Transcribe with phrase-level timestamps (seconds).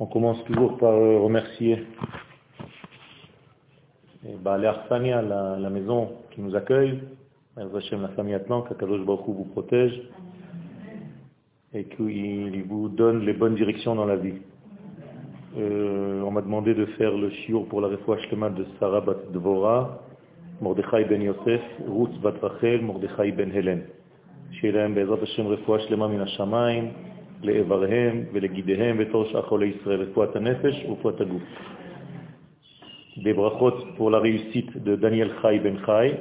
[0.00, 1.86] On commence toujours par euh, remercier
[4.42, 7.00] bah, Arsania, la, la maison qui nous accueille,
[7.56, 10.02] la famille Atlan, qu'Akadosh Baruch vous protège
[11.72, 14.40] et qu'il vous donne les bonnes directions dans la vie.
[15.56, 20.02] Euh, on m'a demandé de faire le shiur pour la réfouach de Sarah Bat Dvora,
[20.60, 23.82] Mordechai ben Yosef, Ruth Bat Rachel, Mordechai ben Helen.
[24.50, 26.92] שיהיה להם בעזרת השם רפואה שלמה מן השמיים,
[27.42, 31.42] לאיבריהם ולגידיהם בתור שאר חולי ישראל, רפואת הנפש ורפואת הגוף.
[33.16, 36.20] Des brachot pour la réussite de Daniel Chai Ben Chai,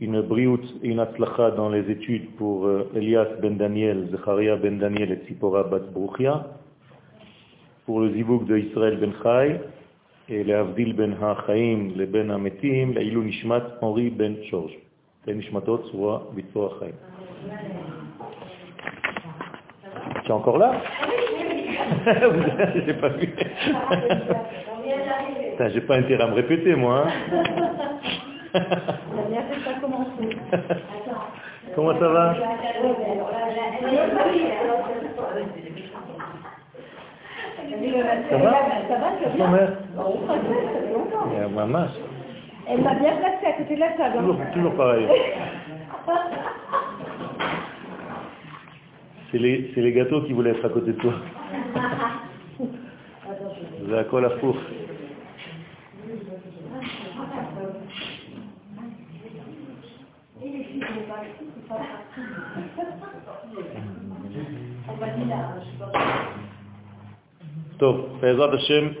[0.00, 5.12] une briout et une atzlacha dans les études pour Elias Ben Daniel, Zecharia Ben Daniel
[5.12, 6.46] et Tzipora Bat Bruchia,
[7.86, 9.60] pour le zivouk de Israël Ben Chai,
[10.28, 14.76] et le Avdil Ben HaChaim, le Ben HaMetim, l'Ailou Nishmat Henri Ben George.
[15.24, 16.94] תהא נשמתו צרורה בצרור החיים.
[20.23, 20.71] tu es encore là
[22.85, 23.33] J'ai pas vu.
[25.69, 27.05] J'ai pas intérêt à me répéter, moi.
[27.05, 27.11] Hein
[31.75, 32.35] Comment ça va?
[38.29, 38.53] Ça va?
[38.87, 39.47] Ça va, tu vas bien
[41.49, 41.87] Maman.
[42.69, 44.17] Elle m'a bien placé à côté de la table.
[44.19, 45.07] Toujours, toujours pareil.
[49.33, 51.15] C'est les, les, gâteaux qui voulaient être à côté de toi.
[53.81, 54.55] Vous avez quoi la four
[67.79, 68.09] Top.
[68.21, 68.93] Hashem,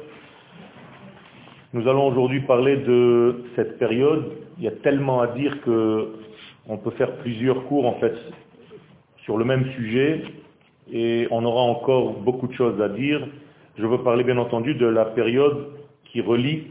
[1.73, 4.31] nous allons aujourd'hui parler de cette période.
[4.57, 6.15] Il y a tellement à dire que
[6.67, 8.15] on peut faire plusieurs cours en fait
[9.25, 10.23] sur le même sujet
[10.91, 13.25] et on aura encore beaucoup de choses à dire.
[13.77, 15.69] Je veux parler bien entendu de la période
[16.05, 16.67] qui relie,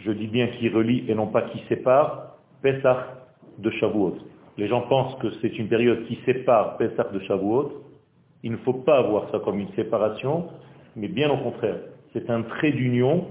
[0.00, 3.24] je dis bien qui relie et non pas qui sépare, Pessah
[3.58, 4.18] de Shavuot.
[4.58, 7.82] Les gens pensent que c'est une période qui sépare Pessah de Shavuot.
[8.42, 10.48] Il ne faut pas voir ça comme une séparation,
[10.94, 11.78] mais bien au contraire.
[12.12, 13.28] C'est un trait d'union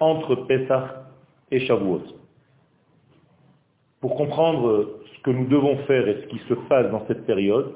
[0.00, 1.04] entre Pessah
[1.50, 2.02] et Shavuot.
[4.02, 7.72] Pour comprendre ce que nous devons faire et ce qui se passe dans cette période,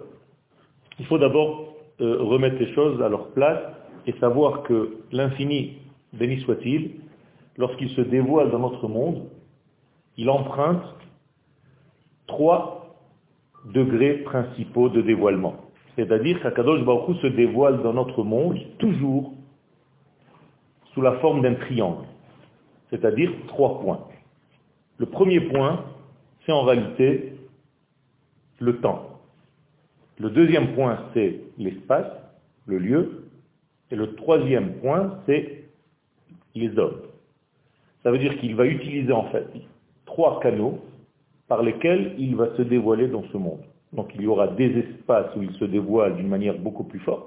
[0.99, 3.63] il faut d'abord euh, remettre les choses à leur place
[4.07, 5.79] et savoir que l'infini,
[6.13, 6.97] béni soit-il,
[7.57, 9.23] lorsqu'il se dévoile dans notre monde,
[10.19, 10.83] il emprunte
[12.27, 12.99] trois
[13.73, 15.55] degrés principaux de dévoilement.
[15.97, 19.33] C'est-à-dire qu'Akadosh Baruch se dévoile dans notre monde toujours
[20.93, 22.05] sous la forme d'un triangle
[22.91, 24.01] c'est-à-dire trois points.
[24.99, 25.85] Le premier point,
[26.47, 27.33] c'est en réalité
[28.61, 29.21] le temps.
[30.19, 32.07] Le deuxième point, c'est l'espace,
[32.67, 33.25] le lieu.
[33.91, 35.65] Et le troisième point, c'est
[36.55, 37.03] les hommes.
[38.03, 39.47] Ça veut dire qu'il va utiliser en fait
[40.07, 40.79] trois canaux
[41.49, 43.61] par lesquels il va se dévoiler dans ce monde.
[43.93, 47.27] Donc il y aura des espaces où il se dévoile d'une manière beaucoup plus forte,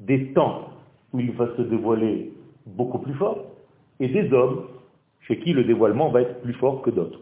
[0.00, 0.70] des temps
[1.12, 2.32] où il va se dévoiler
[2.66, 3.44] beaucoup plus fort,
[3.98, 4.66] et des hommes
[5.20, 7.20] chez qui le dévoilement va être plus fort que d'autres.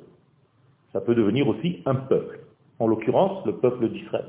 [0.93, 2.41] Ça peut devenir aussi un peuple,
[2.79, 4.25] en l'occurrence le peuple d'Israël.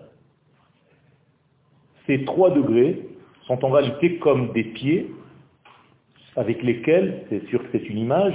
[2.06, 3.08] Ces trois degrés
[3.47, 5.12] sont en réalité comme des pieds
[6.36, 8.34] avec lesquels, c'est sûr que c'est une image,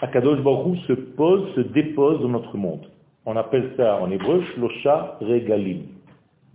[0.00, 2.86] Akadosh Baruch se pose, se dépose dans notre monde.
[3.26, 5.82] On appelle ça en hébreu Shlosha Regalim.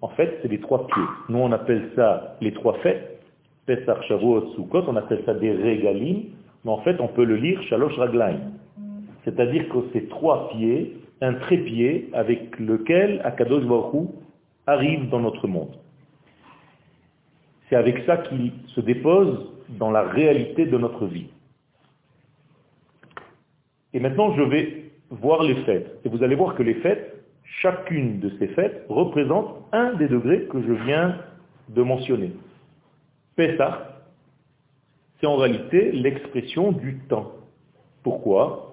[0.02, 1.04] En fait, c'est les trois pieds.
[1.30, 3.22] Nous, on appelle ça les trois fêtes.
[3.66, 6.24] Pesach, Shavuot, Sukkot, on appelle ça des Regalim
[6.64, 8.40] mais en fait on peut le lire Shalosh Raglaim.
[9.24, 14.10] C'est-à-dire que c'est trois pieds, un trépied avec lequel Akadosh Baruch
[14.68, 15.76] arrive dans notre monde.
[17.70, 21.28] C'est avec ça qu'il se dépose dans la réalité de notre vie.
[23.94, 26.00] Et maintenant, je vais voir les fêtes.
[26.04, 27.24] Et vous allez voir que les fêtes,
[27.62, 31.18] chacune de ces fêtes, représente un des degrés que je viens
[31.70, 32.32] de mentionner.
[33.36, 34.02] Pessah,
[35.20, 37.32] c'est en réalité l'expression du temps.
[38.04, 38.73] Pourquoi?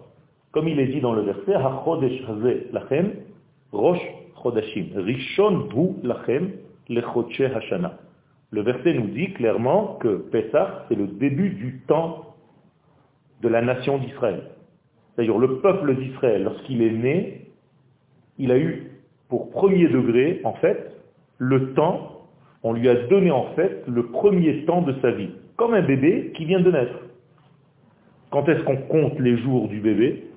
[0.52, 1.52] Comme il est dit dans le verset,
[2.73, 3.12] lachem,
[3.73, 4.00] rosh
[4.43, 5.69] chodashim, rishon
[6.02, 6.50] lachem,
[6.88, 7.99] hashana.
[8.50, 12.35] Le verset nous dit clairement que Pessah, c'est le début du temps
[13.43, 14.43] de la nation d'Israël.
[15.14, 17.47] C'est-à-dire le peuple d'Israël, lorsqu'il est né,
[18.38, 18.91] il a eu
[19.29, 20.97] pour premier degré, en fait,
[21.38, 22.26] le temps,
[22.62, 26.32] on lui a donné en fait le premier temps de sa vie comme un bébé
[26.35, 26.99] qui vient de naître.
[28.31, 30.30] Quand est-ce qu'on compte les jours du bébé?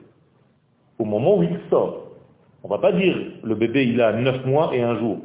[1.04, 2.04] Au moment où il sort.
[2.64, 3.14] On va pas dire
[3.44, 5.18] le bébé il a neuf mois et un jour,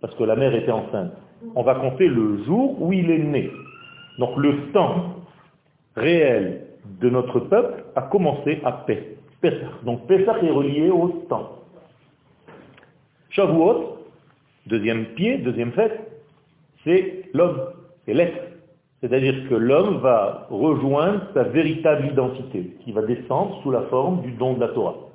[0.00, 1.10] parce que la mère était enceinte.
[1.56, 3.50] On va compter le jour où il est né.
[4.20, 5.16] Donc le temps
[5.96, 6.68] réel
[7.00, 9.50] de notre peuple a commencé à Pessah.
[9.82, 11.58] Donc Pessah est relié au temps.
[13.30, 13.98] Shavuot,
[14.68, 16.22] deuxième pied, deuxième fête,
[16.84, 17.62] c'est l'homme,
[18.04, 18.44] c'est l'être.
[19.00, 24.30] C'est-à-dire que l'homme va rejoindre sa véritable identité, qui va descendre sous la forme du
[24.30, 25.05] don de la Torah.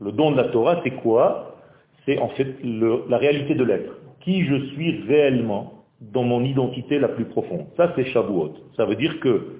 [0.00, 1.56] Le don de la Torah, c'est quoi?
[2.04, 3.92] C'est en fait la réalité de l'être.
[4.20, 7.66] Qui je suis réellement dans mon identité la plus profonde?
[7.76, 8.54] Ça, c'est Shavuot.
[8.76, 9.56] Ça veut dire que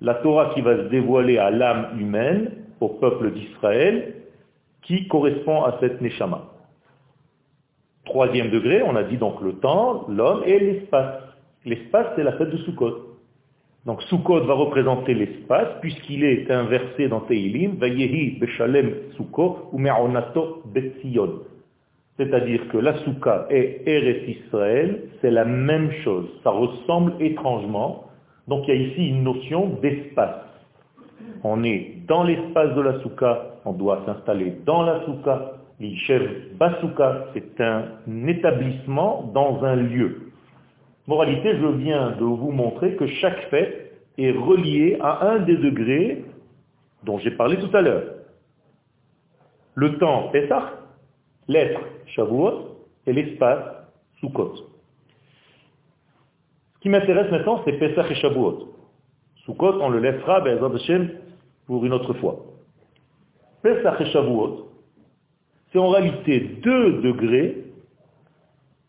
[0.00, 2.50] la Torah qui va se dévoiler à l'âme humaine,
[2.80, 4.14] au peuple d'Israël,
[4.82, 6.44] qui correspond à cette Neshama.
[8.04, 11.22] Troisième degré, on a dit donc le temps, l'homme et l'espace.
[11.64, 13.05] L'espace, c'est la fête de Sukkot.
[13.86, 20.62] Donc Sukkot va représenter l'espace, puisqu'il est inversé dans Teilim, Vayehi Beshalem Sukkot ou Me'onato
[20.66, 21.42] Betzion.
[22.16, 26.26] C'est-à-dire que la Souka et Eretz Israël, c'est la même chose.
[26.42, 28.04] Ça ressemble étrangement.
[28.48, 30.42] Donc il y a ici une notion d'espace.
[31.44, 35.52] On est dans l'espace de la Souka, on doit s'installer dans la Souka.
[35.78, 40.25] L'Ishev Basuka, c'est un établissement dans un lieu.
[41.06, 46.24] Moralité, je viens de vous montrer que chaque fête est reliée à un des degrés
[47.04, 48.14] dont j'ai parlé tout à l'heure.
[49.76, 50.72] Le temps Pessah,
[51.46, 53.62] l'être Shavuot et l'espace
[54.18, 54.56] Sukkot.
[56.74, 58.74] Ce qui m'intéresse maintenant, c'est Pessah et Shavuot.
[59.44, 60.58] Sukkot, on le laissera, ben,
[61.66, 62.36] pour une autre fois.
[63.62, 64.72] Pessah et Shavuot,
[65.72, 67.64] c'est en réalité deux degrés,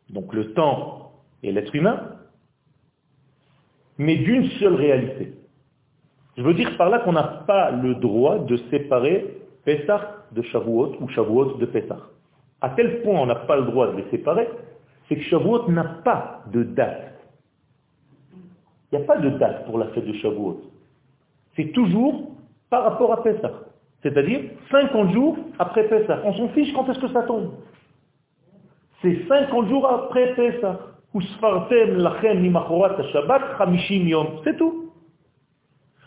[0.10, 1.07] donc le temps
[1.44, 2.18] et l'être humain,
[3.98, 5.34] mais d'une seule réalité.
[6.38, 10.98] Je veux dire par là qu'on n'a pas le droit de séparer Pessah de Shavuot
[11.02, 12.00] ou Shavuot de Pessah.
[12.62, 14.48] À tel point on n'a pas le droit de les séparer,
[15.08, 17.14] c'est que Shavuot n'a pas de date.
[18.92, 20.62] Il n'y a pas de date pour la fête de Shavuot.
[21.56, 22.32] C'est toujours
[22.70, 23.52] par rapport à Pessah.
[24.04, 26.22] C'est-à-dire 50 jours après Pessah.
[26.24, 27.54] On s'en fiche quand est-ce que ça tombe.
[29.02, 30.80] C'est 50 jours après Pessah.
[34.44, 34.92] C'est tout.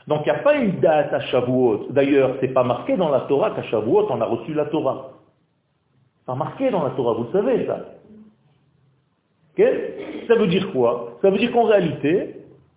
[0.07, 1.89] Donc il n'y a pas une date à Shavuot.
[1.91, 5.13] D'ailleurs, ce n'est pas marqué dans la Torah qu'à Shavuot, on a reçu la Torah.
[6.27, 7.87] Pas marqué dans la Torah, vous savez ça.
[10.27, 11.19] Ça veut dire quoi?
[11.23, 12.37] Ça veut dire qu'en réalité,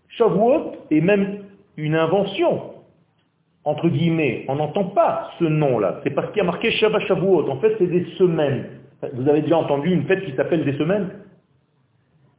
[0.10, 1.44] Shavuot est même
[1.78, 2.74] une invention
[3.66, 6.02] entre guillemets, on n'entend pas ce nom-là.
[6.04, 7.50] C'est parce qu'il y a marqué Shabbat Shavuot.
[7.50, 8.66] En fait, c'est des semaines.
[9.14, 11.10] Vous avez déjà entendu une fête qui s'appelle des semaines?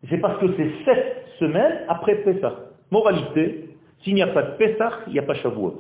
[0.09, 2.55] C'est parce que c'est sept semaines après Pessah.
[2.91, 3.71] Moralité,
[4.03, 5.79] s'il n'y a pas de Pessah, il n'y a pas Shavuot.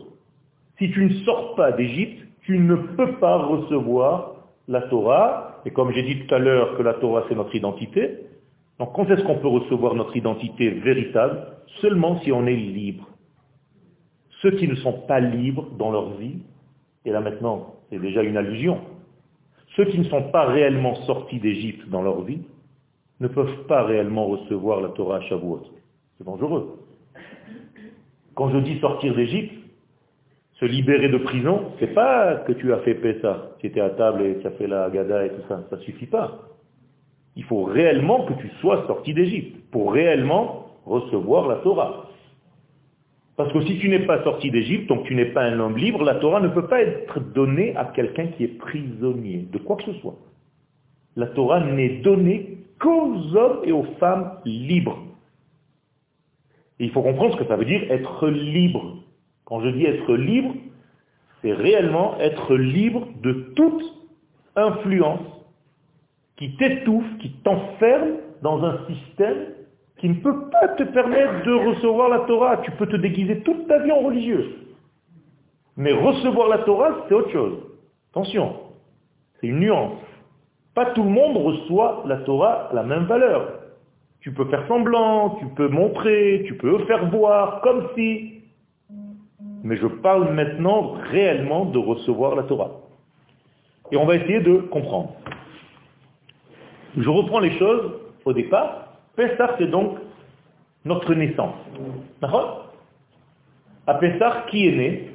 [0.78, 4.36] Si tu ne sors pas d'Égypte, tu ne peux pas recevoir
[4.68, 5.60] la Torah.
[5.66, 8.18] Et comme j'ai dit tout à l'heure que la Torah, c'est notre identité.
[8.78, 11.46] Donc quand est-ce qu'on peut recevoir notre identité véritable?
[11.80, 13.08] Seulement si on est libre.
[14.42, 16.38] Ceux qui ne sont pas libres dans leur vie,
[17.04, 18.80] et là maintenant, c'est déjà une allusion,
[19.76, 22.40] ceux qui ne sont pas réellement sortis d'Égypte dans leur vie,
[23.20, 25.62] ne peuvent pas réellement recevoir la Torah à Shavuot.
[26.18, 26.78] C'est dangereux.
[28.34, 29.54] Quand je dis sortir d'Égypte,
[30.54, 34.22] se libérer de prison, c'est pas que tu as fait Pessah, tu étais à table
[34.22, 36.38] et tu as fait la Haggadah et tout ça, ça suffit pas.
[37.36, 42.06] Il faut réellement que tu sois sorti d'Égypte pour réellement recevoir la Torah.
[43.36, 46.04] Parce que si tu n'es pas sorti d'Égypte, donc tu n'es pas un homme libre,
[46.04, 49.82] la Torah ne peut pas être donnée à quelqu'un qui est prisonnier de quoi que
[49.84, 50.14] ce soit.
[51.16, 52.53] La Torah n'est donnée
[52.84, 54.98] qu'aux hommes et aux femmes libres.
[56.78, 58.98] Et il faut comprendre ce que ça veut dire être libre.
[59.46, 60.54] Quand je dis être libre,
[61.40, 63.82] c'est réellement être libre de toute
[64.56, 65.20] influence
[66.36, 69.46] qui t'étouffe, qui t'enferme dans un système
[69.98, 72.58] qui ne peut pas te permettre de recevoir la Torah.
[72.58, 74.56] Tu peux te déguiser toute ta vie en religieux.
[75.76, 77.58] Mais recevoir la Torah, c'est autre chose.
[78.10, 78.56] Attention,
[79.40, 80.00] c'est une nuance.
[80.74, 83.60] Pas tout le monde reçoit la Torah à la même valeur.
[84.20, 88.42] Tu peux faire semblant, tu peux montrer, tu peux faire voir, comme si.
[89.62, 92.70] Mais je parle maintenant réellement de recevoir la Torah.
[93.92, 95.12] Et on va essayer de comprendre.
[96.96, 97.92] Je reprends les choses
[98.24, 98.98] au départ.
[99.14, 99.98] Pessah, c'est donc
[100.84, 101.54] notre naissance.
[102.20, 102.72] D'accord?
[103.86, 105.10] À Pessah, qui est né?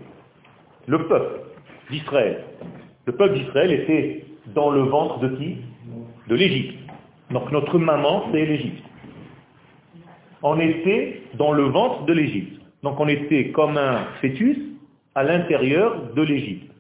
[0.87, 1.41] Le peuple
[1.89, 2.43] d'Israël.
[3.05, 5.57] Le peuple d'Israël était dans le ventre de qui?
[6.27, 6.77] De l'Égypte.
[7.31, 8.83] Donc notre maman, c'est l'Égypte.
[10.41, 12.61] On était dans le ventre de l'Égypte.
[12.83, 14.57] Donc on était comme un fœtus
[15.15, 16.71] à l'intérieur de l'Égypte.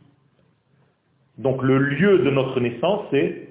[1.37, 3.49] Donc le lieu de notre naissance, c'est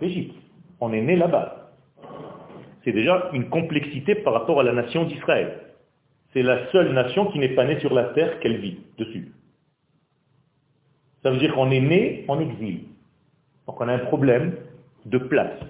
[0.00, 0.34] l'Égypte.
[0.80, 1.72] On est né là-bas.
[2.84, 5.60] c'est déjà une complexité par rapport à la nation d'Israël.
[6.32, 9.32] C'est la seule nation qui n'est pas née sur la terre qu'elle vit dessus.
[11.22, 12.84] Ça veut dire qu'on est né en exil.
[13.70, 14.56] Donc on a un problème
[15.06, 15.60] de place.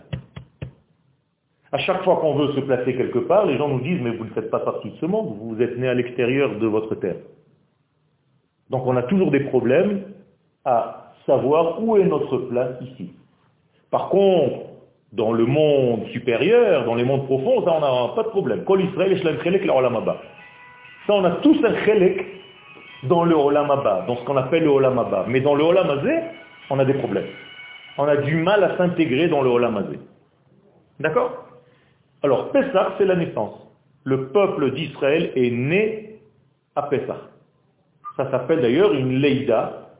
[1.70, 4.24] À chaque fois qu'on veut se placer quelque part, les gens nous disent, mais vous
[4.24, 7.16] ne faites pas partie de ce monde, vous êtes né à l'extérieur de votre terre.
[8.70, 10.04] Donc on a toujours des problèmes
[10.64, 13.12] à savoir où est notre place ici.
[13.90, 14.60] Par contre,
[15.12, 18.64] dans le monde supérieur, dans les mondes profonds, ça on n'a pas de problème.
[18.64, 19.20] Kol Israël,
[21.06, 22.24] Ça on a tous un chelek
[23.02, 25.26] dans le Olamaba, dans ce qu'on appelle le Olamaba.
[25.28, 26.14] Mais dans le Olamazé,
[26.70, 27.26] on a des problèmes.
[28.00, 29.98] On a du mal à s'intégrer dans le Olamazé.
[31.00, 31.48] D'accord?
[32.22, 33.54] Alors, Pessah, c'est la naissance.
[34.04, 36.18] Le peuple d'Israël est né
[36.74, 37.28] à Pessah.
[38.16, 39.90] Ça s'appelle d'ailleurs une Leïda.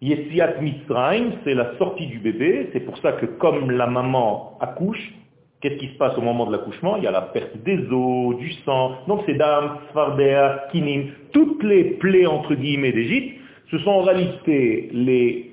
[0.00, 2.70] Yetziat Mitzrayim, c'est la sortie du bébé.
[2.72, 5.12] C'est pour ça que comme la maman accouche,
[5.60, 6.96] qu'est-ce qui se passe au moment de l'accouchement?
[6.96, 8.98] Il y a la perte des os, du sang.
[9.08, 11.10] Donc c'est Dam, Sfardea, Kinim.
[11.32, 13.40] Toutes les plaies entre guillemets d'Égypte,
[13.72, 15.51] ce sont en réalité les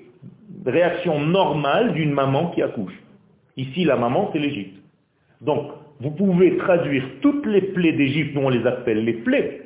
[0.65, 2.97] réactions normales d'une maman qui accouche.
[3.57, 4.81] Ici, la maman, c'est l'Égypte.
[5.41, 9.61] Donc, vous pouvez traduire toutes les plaies d'Égypte, nous on les appelle les plaies,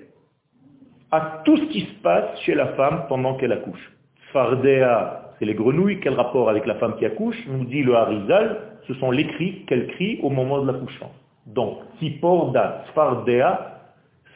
[1.11, 3.91] à tout ce qui se passe chez la femme pendant qu'elle accouche.
[4.31, 8.61] Fardea, c'est les grenouilles, quel rapport avec la femme qui accouche Nous dit le Harizal,
[8.87, 11.11] ce sont les cris qu'elle crie au moment de l'accouchement.
[11.45, 13.79] Donc, Siporda, Fardea,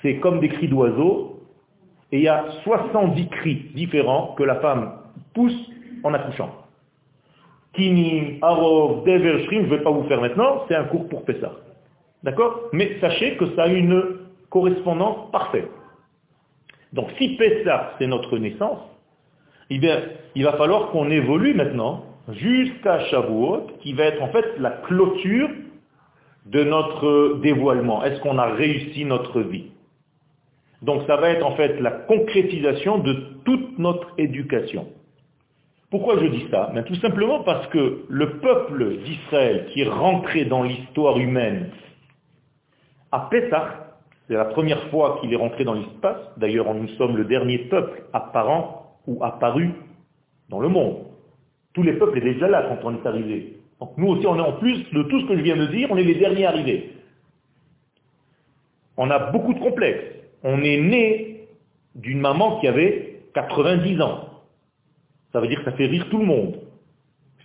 [0.02, 1.40] c'est comme des cris d'oiseaux,
[2.12, 4.92] et il y a 70 cris différents que la femme
[5.34, 5.72] pousse
[6.04, 6.52] en accouchant.
[7.74, 11.54] Kinim, Arov, Dever, je ne vais pas vous faire maintenant, c'est un cours pour Pessah.
[12.24, 12.70] D'accord?
[12.74, 14.18] Mais sachez que ça a une
[14.50, 15.70] correspondance parfaite.
[16.94, 18.80] Donc si Pessah, c'est notre naissance,
[19.70, 20.02] eh bien,
[20.36, 25.50] il va falloir qu'on évolue maintenant jusqu'à Shavuot, qui va être en fait la clôture
[26.46, 28.04] de notre dévoilement.
[28.04, 29.72] Est-ce qu'on a réussi notre vie?
[30.82, 33.14] Donc ça va être en fait la concrétisation de
[33.46, 34.88] toute notre éducation.
[35.90, 36.72] Pourquoi je dis ça?
[36.74, 41.70] Ben, Tout simplement parce que le peuple d'Israël qui est rentré dans l'histoire humaine
[43.12, 43.88] à Pessah,
[44.28, 46.18] c'est la première fois qu'il est rentré dans l'espace.
[46.36, 49.72] D'ailleurs, nous sommes le dernier peuple apparent ou apparu
[50.50, 51.06] dans le monde.
[51.74, 53.58] Tous les peuples étaient déjà là quand on est arrivé.
[53.80, 55.88] Donc nous aussi, on est en plus de tout ce que je viens de dire,
[55.92, 56.94] on est les derniers arrivés.
[58.98, 60.04] On a beaucoup de complexes.
[60.44, 61.48] On est né
[61.96, 64.27] d'une maman qui avait 90 ans.
[65.32, 66.58] Ça veut dire que ça fait rire tout le monde.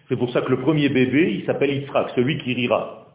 [0.09, 3.07] C'est pour ça que le premier bébé, il s'appelle Yitzhak, celui qui rira.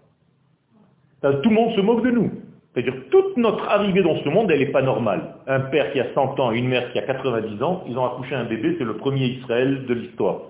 [1.22, 2.32] Tout le monde se moque de nous.
[2.74, 5.36] C'est-à-dire toute notre arrivée dans ce monde, elle n'est pas normale.
[5.48, 8.36] Un père qui a 100 ans, une mère qui a 90 ans, ils ont accouché
[8.36, 10.42] un bébé, c'est le premier Israël de l'histoire.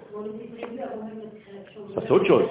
[1.96, 2.46] Ça c'est autre chose.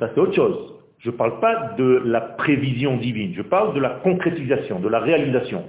[0.00, 0.74] Ça c'est autre chose.
[0.98, 4.98] Je ne parle pas de la prévision divine, je parle de la concrétisation, de la
[4.98, 5.64] réalisation.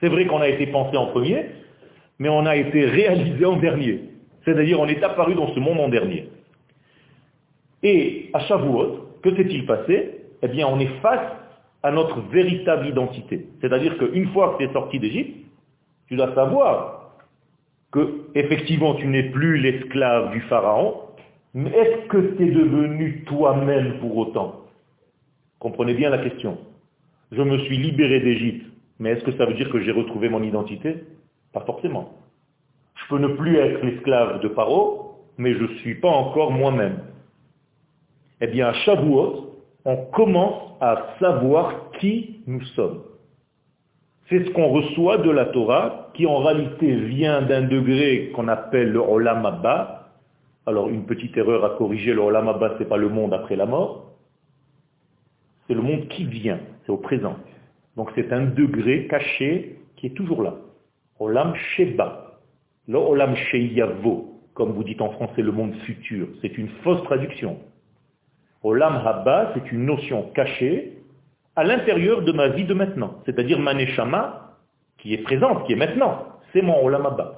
[0.00, 1.46] C'est vrai qu'on a été pensé en premier,
[2.18, 4.13] mais on a été réalisé en dernier.
[4.44, 6.28] C'est-à-dire on est apparu dans ce monde en dernier.
[7.82, 10.20] Et à Shavuot, que s'est-il passé?
[10.42, 11.32] Eh bien on est face
[11.82, 13.46] à notre véritable identité.
[13.60, 15.36] C'est-à-dire qu'une fois que tu es sorti d'Égypte,
[16.08, 17.12] tu dois savoir
[17.92, 20.94] que effectivement tu n'es plus l'esclave du pharaon,
[21.54, 24.62] mais est-ce que tu es devenu toi-même pour autant?
[25.58, 26.58] Comprenez bien la question.
[27.32, 28.66] Je me suis libéré d'Égypte,
[28.98, 31.04] mais est-ce que ça veut dire que j'ai retrouvé mon identité?
[31.52, 32.12] Pas forcément.
[32.94, 36.98] Je peux ne plus être l'esclave de Paro, mais je ne suis pas encore moi-même.
[38.40, 43.02] Eh bien, à Shavuot, on commence à savoir qui nous sommes.
[44.28, 48.90] C'est ce qu'on reçoit de la Torah, qui en réalité vient d'un degré qu'on appelle
[48.90, 50.10] le Olam Abba.
[50.66, 53.56] Alors une petite erreur à corriger, le Olam Abba, ce n'est pas le monde après
[53.56, 54.12] la mort,
[55.66, 57.36] c'est le monde qui vient, c'est au présent.
[57.96, 60.54] Donc c'est un degré caché qui est toujours là.
[61.18, 62.23] Olam Sheba,
[62.87, 66.27] le Olam Sheyavo, comme vous dites en français le monde futur.
[66.41, 67.57] C'est une fausse traduction.
[68.63, 70.97] Olam Haba, c'est une notion cachée
[71.55, 73.15] à l'intérieur de ma vie de maintenant.
[73.25, 74.55] C'est-à-dire ma neshama,
[74.97, 76.25] qui est présente, qui est maintenant.
[76.51, 77.35] C'est mon Olam Haba.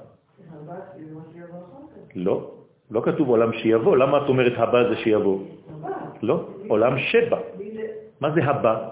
[2.14, 2.50] לא,
[2.90, 5.38] לא כתוב עולם שיבוא, למה את אומרת הבא זה שיבוא?
[6.22, 7.38] לא, עולם שבא.
[8.20, 8.88] מה זה הבא?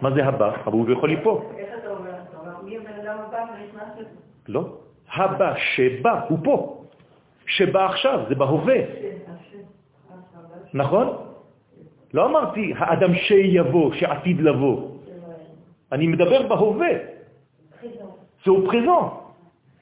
[0.00, 0.48] מה זה הבא?
[0.64, 1.38] אבל הוא יכול ליפול.
[4.48, 4.62] לא,
[5.14, 6.84] הבא שבא הוא פה.
[7.46, 8.80] שבא עכשיו, זה בהווה.
[10.74, 11.06] נכון?
[12.14, 14.90] לא אמרתי האדם שיבוא, שעתיד לבוא.
[15.92, 17.14] אני מדבר בהווה.
[18.44, 19.24] C'est au présent.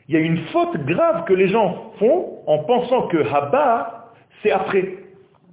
[0.09, 4.13] Il y a une faute grave que les gens font en pensant que Haba,
[4.43, 4.85] c'est après.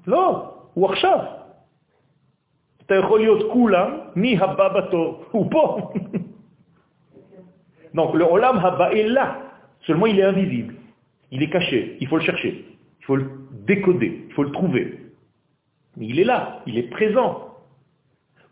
[0.07, 0.31] Non,
[0.75, 1.39] ou Arshav.
[2.85, 5.23] אתה יכול להיות כולם, מי הבא בתור?
[5.31, 5.91] הוא פה.
[7.93, 9.35] Donc le olam haba est là,
[9.86, 10.74] seulement il est invisible,
[11.30, 12.64] il est caché, il faut le chercher,
[13.00, 13.30] il faut le
[13.66, 14.98] décoder, il faut le trouver.
[15.96, 17.50] Mais il est là, il est présent.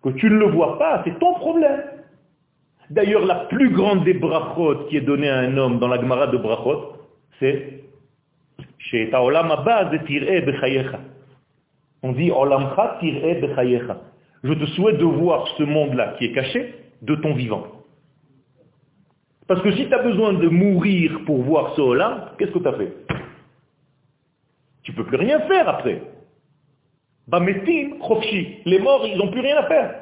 [0.02, 1.82] Que tu ne le vois pas, c'est ton problème.
[2.90, 6.26] D'ailleurs, la plus grande des brachot qui est donnée à un homme dans la Gemara
[6.26, 6.92] de brachot,
[7.38, 7.84] c'est
[8.78, 9.50] chez olam
[12.02, 12.98] On dit olamcha.
[14.44, 17.81] Je te souhaite de voir ce monde-là qui est caché de ton vivant.
[19.52, 22.68] Parce que si tu as besoin de mourir pour voir ce olam, qu'est-ce que tu
[22.68, 22.90] as fait?
[24.82, 26.00] Tu peux plus rien faire après.
[27.28, 28.62] Bametim, chofshi.
[28.64, 29.94] Les morts, ils n'ont plus rien à faire.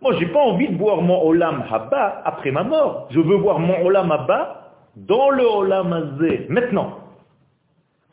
[0.00, 3.08] Moi, j'ai pas envie de voir mon olam haba après ma mort.
[3.10, 6.98] Je veux voir mon olam haba dans le olam azé, maintenant.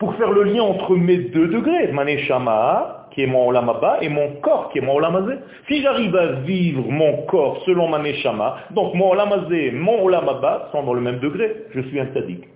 [0.00, 4.36] Pour faire le lien entre mes deux degrés, maneshama qui est mon olamaba, et mon
[4.40, 5.34] corps, qui est mon olamazé.
[5.68, 10.82] Si j'arrive à vivre mon corps selon ma neshama, donc mon olamazé, mon olamaba sont
[10.82, 12.48] dans le même degré, je suis un sadique.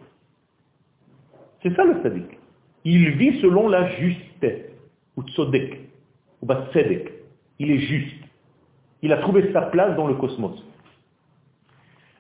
[1.63, 2.39] C'est ça le sadique.
[2.85, 4.71] Il vit selon la justesse,
[5.17, 5.81] ou tzodek,
[6.43, 6.49] ou.
[7.59, 8.17] Il est juste.
[9.03, 10.63] Il a trouvé sa place dans le cosmos.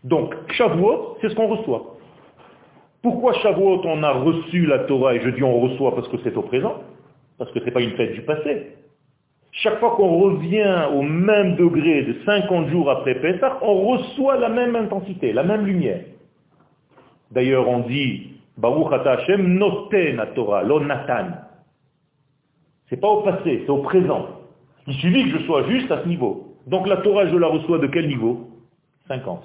[0.05, 1.97] Donc, Shavuot, c'est ce qu'on reçoit.
[3.03, 6.37] Pourquoi Shavuot, on a reçu la Torah, et je dis on reçoit parce que c'est
[6.37, 6.83] au présent?
[7.39, 8.77] Parce que ce n'est pas une fête du passé.
[9.53, 14.49] Chaque fois qu'on revient au même degré de 50 jours après Pessah, on reçoit la
[14.49, 16.01] même intensité, la même lumière.
[17.31, 21.29] D'ailleurs, on dit, Baruch Hashem noten Torah, lo natan.
[22.89, 24.29] C'est pas au passé, c'est au présent.
[24.87, 26.57] Il suffit que je sois juste à ce niveau.
[26.67, 28.51] Donc la Torah, je la reçois de quel niveau?
[29.09, 29.43] 50.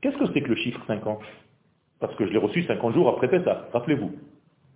[0.00, 1.20] Qu'est-ce que c'est que le chiffre 50
[2.00, 4.12] Parce que je l'ai reçu 50 jours après Pessah, rappelez-vous.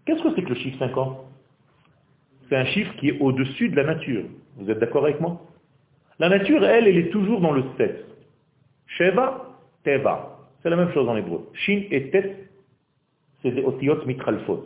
[0.05, 1.30] Qu'est-ce que c'est que le chiffre 50
[2.51, 4.25] c'est un chiffre qui est au-dessus de la nature.
[4.57, 5.41] Vous êtes d'accord avec moi?
[6.19, 8.05] La nature, elle, elle est toujours dans le 7.
[8.89, 9.47] Sheva,
[9.85, 10.37] Teva.
[10.63, 11.49] C'est la même chose en hébreu.
[11.55, 12.49] Shin et Tet,
[13.41, 14.65] c'est des otiot mitralfot.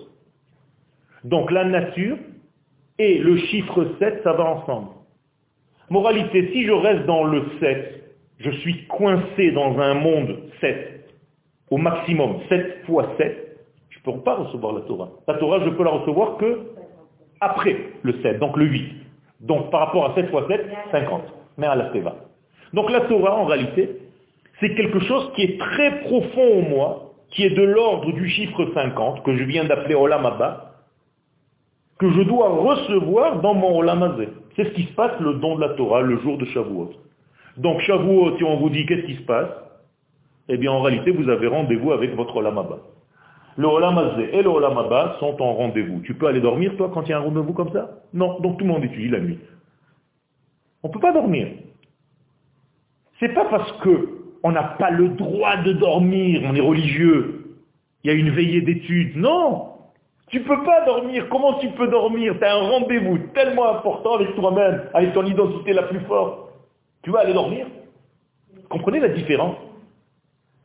[1.23, 2.17] Donc la nature
[2.99, 4.89] et le chiffre 7, ça va ensemble.
[5.91, 11.15] Moralité, si je reste dans le 7, je suis coincé dans un monde 7,
[11.71, 13.59] au maximum 7 fois 7,
[13.91, 15.11] je ne peux pas recevoir la Torah.
[15.29, 16.74] La Torah, je peux la recevoir que
[17.45, 18.93] après le 7, donc le 8.
[19.41, 21.23] Donc par rapport à 7 fois 7, 50.
[21.59, 22.17] Mais à la Teva.
[22.73, 24.01] Donc la Torah, en réalité,
[24.61, 28.67] c'est quelque chose qui est très profond en moi, qui est de l'ordre du chiffre
[28.75, 30.73] 50, que je viens d'appeler Olam Abba,
[31.99, 34.27] que je dois recevoir dans mon Olam
[34.57, 36.93] C'est ce qui se passe, le don de la Torah, le jour de Shavuot.
[37.57, 39.51] Donc Shavuot, si on vous dit qu'est-ce qui se passe,
[40.49, 42.79] eh bien en réalité, vous avez rendez-vous avec votre Olam Abba.
[43.57, 44.77] Le Olam et le Olam
[45.21, 46.01] sont en rendez-vous.
[46.01, 48.59] Tu peux aller dormir, toi, quand il y a un rendez-vous comme ça Non, donc
[48.59, 49.39] tout le monde étudie la nuit.
[50.83, 51.49] On ne peut pas dormir.
[53.21, 54.09] C'est pas parce que
[54.43, 57.57] on n'a pas le droit de dormir, on est religieux.
[58.03, 59.17] Il y a une veillée d'études.
[59.17, 59.71] Non
[60.29, 61.29] Tu ne peux pas dormir.
[61.31, 62.35] Comment tu peux dormir?
[62.39, 66.51] Tu as un rendez-vous tellement important avec toi-même, avec ton identité la plus forte.
[67.03, 67.67] Tu vas aller dormir
[68.69, 69.57] Comprenez la différence?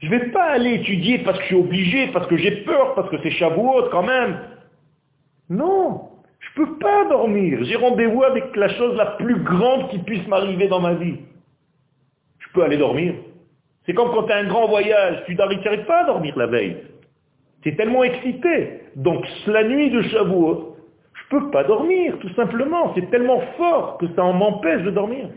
[0.01, 2.95] Je ne vais pas aller étudier parce que je suis obligé, parce que j'ai peur,
[2.95, 4.39] parce que c'est Shavuot quand même.
[5.49, 6.09] Non,
[6.39, 7.59] je ne peux pas dormir.
[7.63, 11.17] J'ai rendez-vous avec la chose la plus grande qui puisse m'arriver dans ma vie.
[12.39, 13.13] Je peux aller dormir.
[13.85, 16.77] C'est comme quand tu as un grand voyage, tu n'arrives pas à dormir la veille.
[17.62, 18.81] Tu es tellement excité.
[18.95, 20.77] Donc la nuit de Shavuot,
[21.13, 22.93] je ne peux pas dormir, tout simplement.
[22.95, 25.27] C'est tellement fort que ça m'empêche de dormir.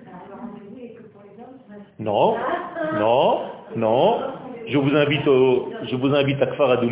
[1.98, 2.36] Non,
[2.98, 3.40] non,
[3.76, 4.20] non.
[4.68, 4.78] Je
[5.96, 6.84] vous invite, à Kfar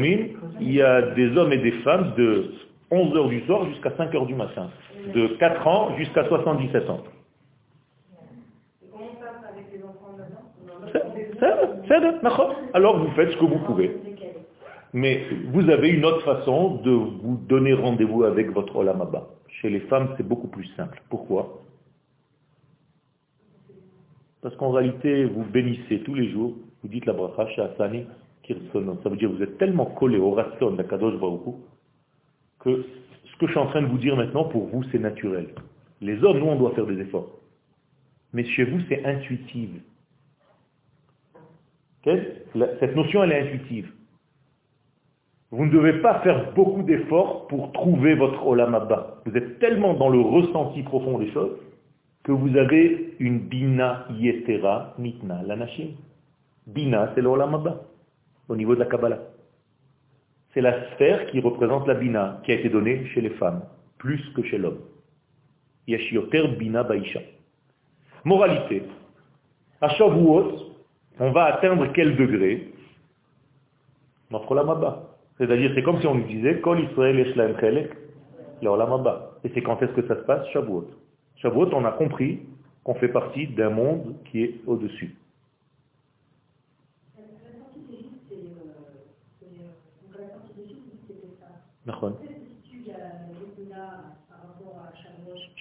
[0.60, 2.52] Il y a des hommes et des femmes de
[2.90, 4.70] 11 h du soir jusqu'à 5 h du matin.
[5.14, 7.02] De 4 ans jusqu'à 77 ans.
[12.74, 13.96] Alors vous faites ce que vous pouvez.
[14.92, 19.28] Mais vous avez une autre façon de vous donner rendez-vous avec votre Olamaba.
[19.48, 21.00] Chez les femmes, c'est beaucoup plus simple.
[21.08, 21.60] Pourquoi?
[24.42, 28.06] Parce qu'en réalité, vous bénissez tous les jours vous dites la bracha Shasani
[28.42, 28.98] Kirsonon.
[29.02, 31.56] Ça veut dire que vous êtes tellement collé au rasson d'Akadosh Baruch
[32.60, 32.84] que
[33.24, 35.48] ce que je suis en train de vous dire maintenant, pour vous, c'est naturel.
[36.00, 37.30] Les hommes, nous, on doit faire des efforts.
[38.32, 39.80] Mais chez vous, c'est intuitive.
[42.04, 43.92] Cette notion, elle est intuitive.
[45.50, 48.78] Vous ne devez pas faire beaucoup d'efforts pour trouver votre Olam
[49.26, 51.58] Vous êtes tellement dans le ressenti profond des choses
[52.22, 55.88] que vous avez une bina yetera mitna lanashim.
[56.66, 57.80] Bina, c'est l'Olam
[58.48, 59.18] au niveau de la Kabbalah.
[60.52, 63.62] C'est la sphère qui représente la Bina, qui a été donnée chez les femmes,
[63.98, 64.80] plus que chez l'homme.
[65.86, 67.20] Yashioter Bina Baisha.
[68.24, 68.82] Moralité.
[69.80, 70.52] À Shavuot,
[71.18, 72.72] on va atteindre quel degré?
[74.30, 75.16] Notre Lamaba.
[75.38, 77.92] C'est-à-dire, c'est comme si on nous disait, Kol Israël Eshlaem Chelek,
[78.62, 79.38] Lamaba.
[79.44, 80.46] Et c'est quand est-ce que ça se passe?
[80.48, 80.88] Shavuot.
[81.36, 82.40] Shavuot, on a compris
[82.84, 85.14] qu'on fait partie d'un monde qui est au-dessus.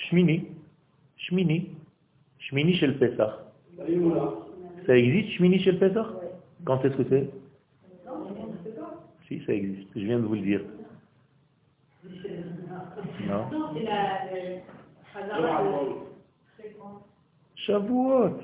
[0.10, 0.47] Shmini.
[1.17, 1.69] Shmini.
[2.39, 3.51] Shmini chez le Pessah.
[4.86, 6.08] Ça existe, Shmini chez le Pessah
[6.65, 7.29] Quand est-ce que c'est?
[9.27, 9.89] Si, ça existe.
[9.95, 10.62] Je viens de vous le dire.
[13.27, 13.45] Non.
[17.55, 18.41] Shavuot.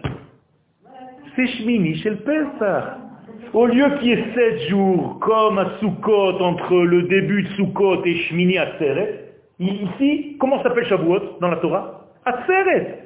[1.35, 3.04] C'est Shmini chez le Pessah.
[3.53, 8.03] Au lieu qu'il y ait sept jours, comme à Sukkot, entre le début de Sukkot
[8.03, 12.07] et Shmini Atzeret, ici, comment s'appelle Shavuot dans la Torah?
[12.25, 12.99] Atzeret.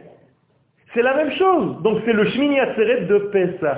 [0.94, 1.82] C'est la même chose.
[1.84, 3.78] Donc c'est le Shmini Atzeret de Pesach.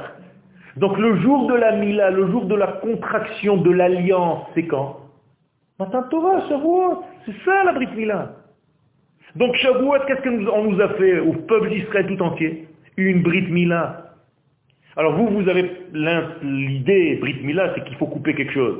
[0.77, 4.97] Donc le jour de la Mila, le jour de la contraction de l'alliance, c'est quand?
[5.77, 7.03] Matin Torah, Shavuot.
[7.25, 8.35] C'est ça la Brit Mila.
[9.35, 12.67] Donc Shavuot, qu'est-ce qu'on nous a fait au peuple d'Israël tout entier?
[12.95, 14.10] Une Brit Mila.
[14.97, 15.71] Alors vous, vous avez
[16.43, 18.79] l'idée, Brit Mila, c'est qu'il faut couper quelque chose.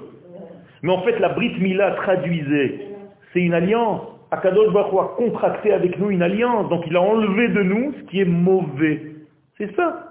[0.84, 2.88] Mais en fait, la Brit Mila traduisait,
[3.34, 4.02] c'est une alliance.
[4.32, 8.04] Akadosh Baruch a contracté avec nous une alliance, donc il a enlevé de nous ce
[8.10, 9.02] qui est mauvais.
[9.58, 10.08] C'est ça.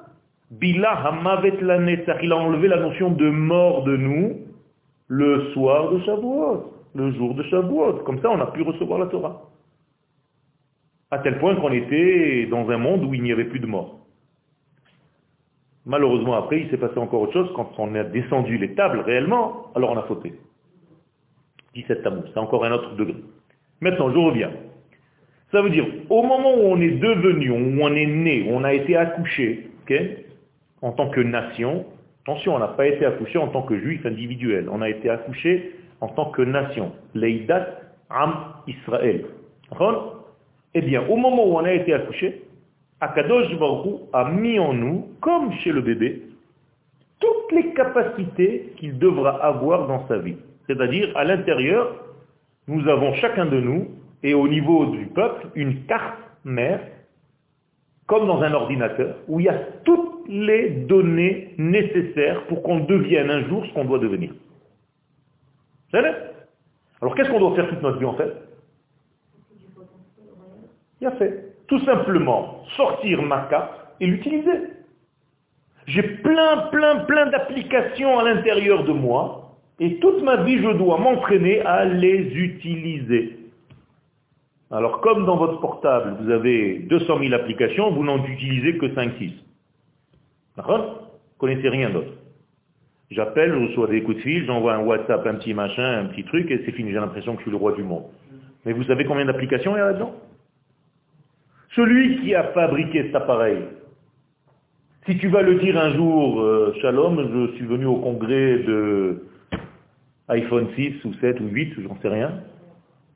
[0.51, 4.37] Bila Hamavet il a enlevé la notion de mort de nous
[5.09, 8.05] le soir de Shavuot, le jour de Shavuot.
[8.05, 9.43] Comme ça, on a pu recevoir la Torah.
[11.11, 14.00] À tel point qu'on était dans un monde où il n'y avait plus de mort.
[15.87, 17.51] Malheureusement, après, il s'est passé encore autre chose.
[17.57, 20.35] Quand on a descendu les tables réellement, alors on a fauté.
[21.75, 23.17] 17 tamouz, c'est encore un autre degré.
[23.81, 24.51] Maintenant, je reviens.
[25.53, 28.65] Ça veut dire, au moment où on est devenu, où on est né, où on
[28.65, 29.69] a été accouché,
[30.83, 31.87] en tant que nation,
[32.23, 35.75] attention, on n'a pas été accouché en tant que juif individuel, on a été accouché
[36.01, 36.93] en tant que nation.
[37.15, 37.67] Leidat
[38.11, 39.25] Am Israël.
[40.75, 42.43] Eh bien, au moment où on a été accouché,
[43.01, 46.23] Akadosh Baruch a mis en nous, comme chez le bébé,
[47.19, 50.37] toutes les capacités qu'il devra avoir dans sa vie.
[50.67, 51.95] C'est-à-dire, à, l'intérieur,
[52.69, 53.89] nous avons chacun de nous,
[54.23, 56.81] et au niveau du peuple, une carte mère,
[58.07, 63.31] comme dans un ordinateur, où il y a toutes les données nécessaires pour qu'on devienne
[63.31, 64.33] un jour ce qu'on doit devenir.
[65.93, 68.33] Alors qu'est-ce qu'on doit faire toute notre vie en fait?
[71.01, 74.61] Il fait tout simplement sortir ma carte et l'utiliser.
[75.87, 80.99] J'ai plein, plein, plein d'applications à l'intérieur de moi, et toute ma vie, je dois
[80.99, 83.39] m'entraîner à les utiliser.
[84.73, 89.33] Alors, comme dans votre portable, vous avez 200 000 applications, vous n'en utilisez que 5-6.
[90.57, 91.09] D'accord?
[91.13, 92.13] Vous connaissez rien d'autre.
[93.11, 96.25] J'appelle, je reçois des coups de fil, j'envoie un WhatsApp, un petit machin, un petit
[96.25, 98.05] truc, et c'est fini, j'ai l'impression que je suis le roi du monde.
[98.65, 100.15] Mais vous savez combien d'applications il y a là-dedans?
[101.75, 103.59] Celui qui a fabriqué cet appareil,
[105.07, 109.23] si tu vas le dire un jour, euh, Shalom, je suis venu au congrès de
[110.29, 112.41] iPhone 6 ou 7 ou 8, j'en sais rien,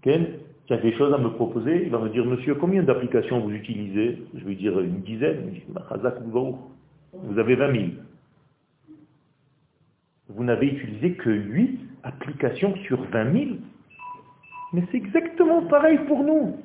[0.02, 0.26] Ken,
[0.66, 3.52] tu as des choses à me proposer, il va me dire, monsieur, combien d'applications vous
[3.52, 4.22] utilisez?
[4.34, 5.52] Je vais dire une dizaine.
[7.12, 7.84] Vous avez 20 000.
[10.30, 13.44] Vous n'avez utilisé que 8 applications sur 20 000
[14.74, 16.56] mais c'est exactement pareil pour nous.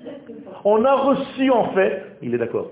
[0.65, 2.71] On a reçu en fait, il est d'accord,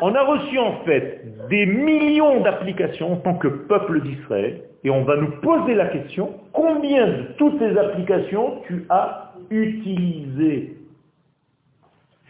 [0.00, 5.02] on a reçu en fait des millions d'applications en tant que peuple d'Israël, et on
[5.02, 10.76] va nous poser la question, combien de toutes ces applications tu as utilisées?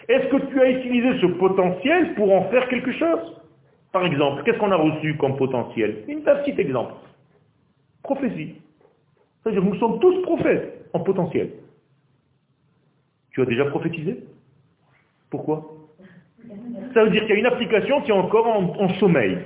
[0.08, 3.36] Est-ce que tu as utilisé ce potentiel pour en faire quelque chose?
[3.92, 6.04] Par exemple, qu'est-ce qu'on a reçu comme potentiel?
[6.08, 6.94] Un petit exemple.
[8.02, 8.54] Prophétie.
[9.42, 11.50] C'est-à-dire nous sommes tous prophètes en potentiel.
[13.30, 14.24] Tu as déjà prophétisé?
[15.30, 15.76] Pourquoi?
[16.94, 19.38] Ça veut dire qu'il y a une application qui est encore en, sommeil.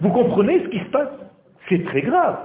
[0.00, 1.08] Vous comprenez ce qui se passe?
[1.68, 2.38] C'est très grave.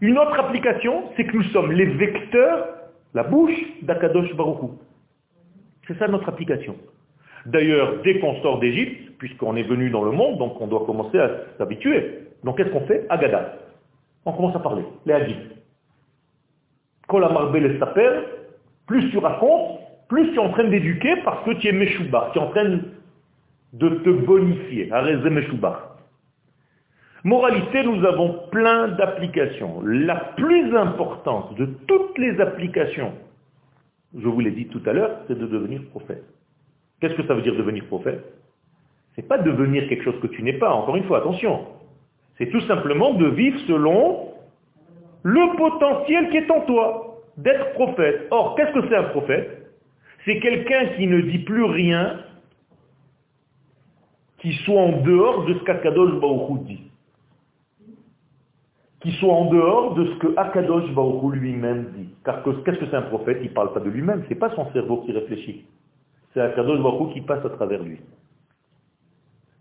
[0.00, 2.66] Une autre application, c'est que nous sommes les vecteurs,
[3.14, 4.78] la bouche d'Akadosh Baruchou.
[5.86, 6.76] C'est ça notre application.
[7.46, 11.18] D'ailleurs, dès qu'on sort d'Égypte, puisqu'on est venu dans le monde, donc on doit commencer
[11.18, 12.28] à s'habituer.
[12.42, 13.06] Donc qu'est-ce qu'on fait?
[13.08, 13.61] Agada
[14.24, 15.52] on commence à parler, les hadiths.
[17.78, 18.24] s'appelle,
[18.86, 22.38] plus tu racontes, plus tu es en train d'éduquer parce que tu es Meshouba, tu
[22.38, 22.80] es en train
[23.72, 24.92] de te bonifier.
[24.92, 25.96] Arrêtez Meshouba.
[27.24, 29.82] Moralité, nous avons plein d'applications.
[29.84, 33.12] La plus importante de toutes les applications
[34.14, 36.24] je vous l'ai dit tout à l'heure, c'est de devenir prophète.
[37.00, 38.22] Qu'est-ce que ça veut dire devenir prophète?
[39.14, 41.66] C'est pas devenir quelque chose que tu n'es pas, encore une fois, attention.
[42.38, 44.32] C'est tout simplement de vivre selon
[45.22, 48.26] le potentiel qui est en toi, d'être prophète.
[48.30, 49.72] Or, qu'est-ce que c'est un prophète?
[50.24, 52.20] C'est quelqu'un qui ne dit plus rien
[54.38, 56.90] qui soit en dehors de ce qu'Akadosh Baruch dit.
[59.00, 60.90] Qui soit en dehors de ce que Akadosh
[61.32, 62.08] lui-même dit.
[62.24, 63.38] Car qu'est-ce que c'est un prophète?
[63.40, 65.64] Il ne parle pas de lui-même, ce n'est pas son cerveau qui réfléchit.
[66.34, 68.00] C'est Akadosh Baruch qui passe à travers lui.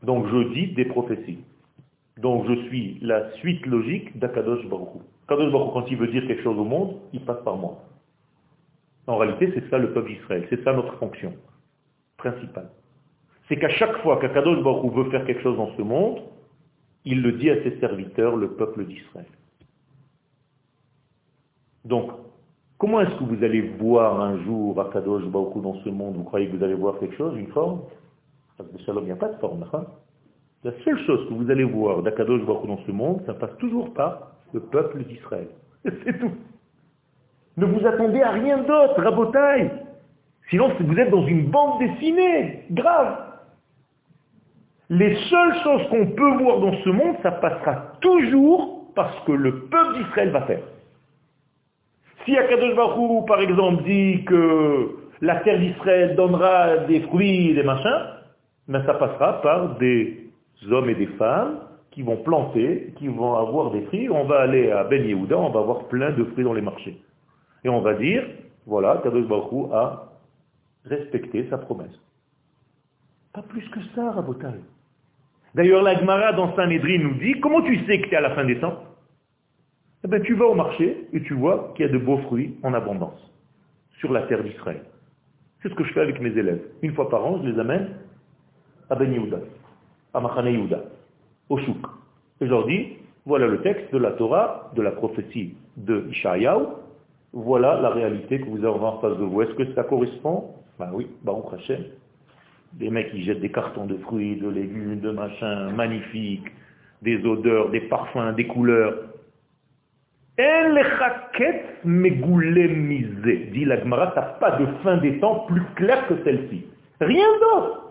[0.03, 1.39] Donc je dis des prophéties.
[2.17, 6.43] Donc je suis la suite logique d'Akadosh Baruch Akadosh Baruch quand il veut dire quelque
[6.43, 7.79] chose au monde, il passe par moi.
[9.07, 10.45] En réalité, c'est ça le peuple d'Israël.
[10.49, 11.33] C'est ça notre fonction
[12.17, 12.69] principale
[13.51, 16.21] c'est qu'à chaque fois qu'Akadosh Baruch veut faire quelque chose dans ce monde,
[17.03, 19.25] il le dit à ses serviteurs, le peuple d'Israël.
[21.83, 22.11] Donc,
[22.77, 26.15] comment est-ce que vous allez voir un jour Akadosh Baruch dans ce monde?
[26.15, 27.81] Vous croyez que vous allez voir quelque chose, une forme?
[28.57, 29.65] Il n'y a pas de forme.
[29.73, 29.85] Hein?
[30.63, 33.91] La seule chose que vous allez voir d'Akadosh Baruch dans ce monde, ça passe toujours
[33.93, 35.47] par le peuple d'Israël.
[35.83, 36.33] C'est tout.
[37.57, 39.71] Ne vous attendez à rien d'autre, rabotaille.
[40.49, 43.17] Sinon, vous êtes dans une bande dessinée, grave.
[44.89, 49.61] Les seules choses qu'on peut voir dans ce monde, ça passera toujours parce que le
[49.61, 50.63] peuple d'Israël va faire.
[52.25, 58.05] Si Akadosh Baruch par exemple, dit que la terre d'Israël donnera des fruits des machins,
[58.67, 60.30] ben ça passera par des
[60.69, 61.59] hommes et des femmes
[61.91, 64.09] qui vont planter, qui vont avoir des fruits.
[64.09, 66.97] On va aller à Ben Yehuda, on va avoir plein de fruits dans les marchés.
[67.63, 68.23] Et on va dire,
[68.65, 70.11] voilà, Kadosh Baruch a
[70.85, 71.99] respecté sa promesse.
[73.33, 74.47] Pas plus que ça, Rabotai.
[75.53, 78.45] D'ailleurs, l'Agmara dans Saint-Nédri nous dit, comment tu sais que tu es à la fin
[78.45, 78.83] des temps?
[80.03, 82.57] Eh bien, Tu vas au marché et tu vois qu'il y a de beaux fruits
[82.63, 83.19] en abondance
[83.99, 84.81] sur la terre d'Israël.
[85.61, 86.61] C'est ce que je fais avec mes élèves.
[86.81, 87.89] Une fois par an, je les amène
[88.89, 89.37] à Ben Yehuda,
[90.13, 90.83] à Machane Yehuda,
[91.49, 91.85] au Chouk.
[92.39, 96.67] Et je leur dis, voilà le texte de la Torah, de la prophétie de Ishaïaou,
[97.33, 99.41] voilà la réalité que vous avez en face de vous.
[99.41, 100.55] Est-ce que ça correspond?
[100.79, 101.83] Ben oui, Baruch Hashem,
[102.73, 106.51] des mecs qui jettent des cartons de fruits, de légumes, de machins magnifiques,
[107.01, 108.95] des odeurs, des parfums, des couleurs.
[110.37, 110.45] Dit
[113.65, 116.65] la Gemara, t'as pas de fin des temps plus claire que celle-ci.
[116.99, 117.90] Rien d'autre.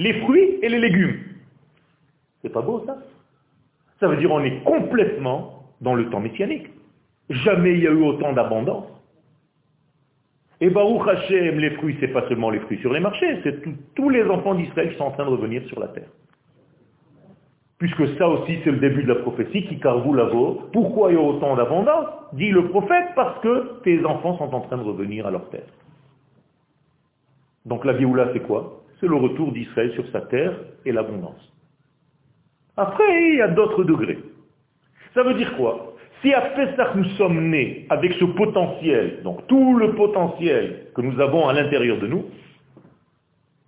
[0.00, 1.18] Les fruits et les légumes.
[2.40, 2.96] C'est pas beau ça?
[4.00, 6.68] Ça veut dire on est complètement dans le temps messianique.
[7.28, 8.86] Jamais il y a eu autant d'abondance.
[10.62, 13.62] Et Baruch Hashem, les fruits, c'est pas seulement les fruits sur les marchés, c'est
[13.94, 16.08] tous les enfants d'Israël qui sont en train de revenir sur la terre.
[17.76, 20.30] Puisque ça aussi, c'est le début de la prophétie, qui carvou la
[20.72, 22.06] Pourquoi il y a autant d'abondance?
[22.32, 25.68] Dit le prophète, parce que tes enfants sont en train de revenir à leur terre.
[27.66, 28.79] Donc la Bioula, c'est quoi?
[29.00, 30.52] C'est le retour d'Israël sur sa terre
[30.84, 31.40] et l'abondance.
[32.76, 34.18] Après, il y a d'autres degrés.
[35.14, 35.94] Ça veut dire quoi?
[36.22, 41.18] Si à Pessah nous sommes nés avec ce potentiel, donc tout le potentiel que nous
[41.18, 42.26] avons à l'intérieur de nous,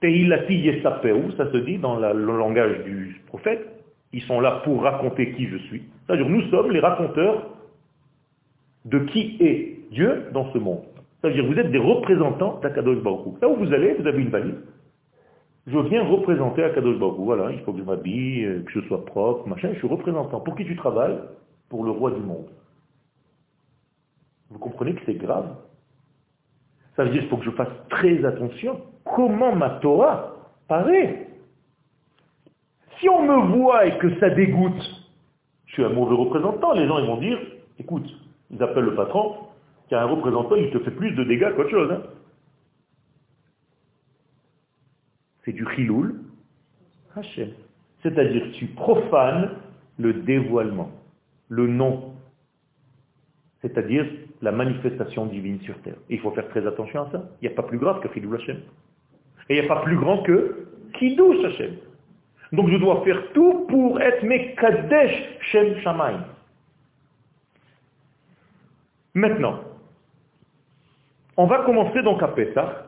[0.01, 3.67] Tehilati Yesapeu, ça se dit dans le langage du prophète,
[4.13, 5.83] ils sont là pour raconter qui je suis.
[6.07, 7.49] C'est-à-dire nous sommes les raconteurs
[8.85, 10.83] de qui est Dieu dans ce monde.
[11.21, 14.57] C'est-à-dire vous êtes des représentants d'Akadosh Baruch Là où vous allez, vous avez une valise.
[15.67, 19.49] Je viens représenter Akadosh Baruch Voilà, il faut que je m'habille, que je sois propre,
[19.49, 19.71] machin.
[19.73, 20.41] Je suis représentant.
[20.41, 21.19] Pour qui tu travailles?
[21.69, 22.49] Pour le roi du monde.
[24.51, 25.55] Vous comprenez que c'est grave?
[26.97, 28.81] Ça veut dire qu'il faut que je fasse très attention.
[29.05, 30.35] Comment ma Torah
[30.69, 31.29] paraît
[32.99, 35.07] Si on me voit et que ça dégoûte,
[35.67, 36.73] je suis un mauvais représentant.
[36.73, 37.39] Les gens ils vont dire,
[37.79, 38.07] écoute,
[38.51, 39.37] ils appellent le patron,
[39.89, 41.91] qu'il y a un représentant, il te fait plus de dégâts qu'autre chose.
[41.93, 42.03] Hein.
[45.45, 46.15] C'est du chiloul
[48.03, 49.51] C'est-à-dire tu profanes
[49.99, 50.91] le dévoilement
[51.49, 52.15] le nom,
[53.61, 54.07] c'est-à-dire
[54.41, 55.97] la manifestation divine sur terre.
[56.09, 57.23] il faut faire très attention à ça.
[57.41, 58.57] Il n'y a pas plus grave que Chidou Hashem.
[59.51, 61.77] Et il n'y a pas plus grand que Kiddush Hashem.
[62.53, 66.17] Donc je dois faire tout pour être Mekadesh Shem Shammai.
[69.15, 69.61] Maintenant,
[71.37, 72.87] on va commencer donc à Pessah.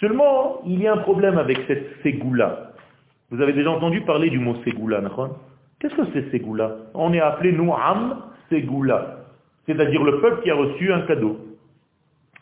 [0.00, 2.72] Seulement, il y a un problème avec cette ségoula.
[3.30, 5.02] Vous avez déjà entendu parler du mot ségoula,
[5.78, 6.76] Qu'est-ce que c'est Ségoula?
[6.94, 9.26] On est appelé nous Am Ségoula,
[9.66, 11.38] c'est-à-dire le peuple qui a reçu un cadeau.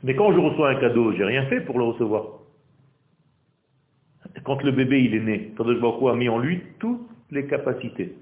[0.02, 2.24] Mais quand je reçois un cadeau, j'ai rien fait pour le recevoir.
[4.44, 8.14] Quand le bébé il est né, Kadosh Baruch a mis en lui toutes les capacités.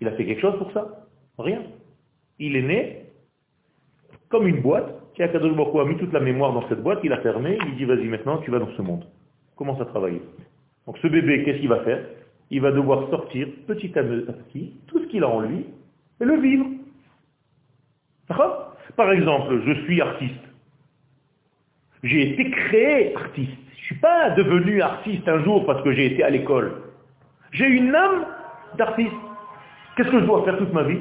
[0.00, 1.06] Il a fait quelque chose pour ça?
[1.38, 1.62] Rien.
[2.38, 3.04] Il est né,
[4.28, 7.00] comme une boîte, qui a Kadosh Baruch a mis toute la mémoire dans cette boîte,
[7.02, 9.04] il a fermé, il dit vas-y maintenant, tu vas dans ce monde.
[9.56, 10.22] Commence à travailler.
[10.86, 12.04] Donc ce bébé, qu'est-ce qu'il va faire?
[12.52, 15.66] Il va devoir sortir petit à petit tout ce qu'il a en lui
[16.20, 16.66] et le vivre.
[18.28, 18.76] D'accord?
[18.96, 20.34] Par exemple, je suis artiste.
[22.04, 23.58] J'ai été créé artiste.
[23.74, 26.74] Je ne suis pas devenu artiste un jour parce que j'ai été à l'école.
[27.50, 28.24] J'ai une âme
[28.76, 29.10] d'artiste.
[29.96, 31.00] Qu'est-ce que je dois faire toute ma vie?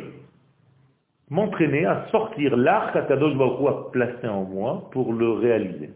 [1.29, 5.89] M'entraîner à sortir l'art qu'Akadosh Baruch a placé en moi pour le réaliser.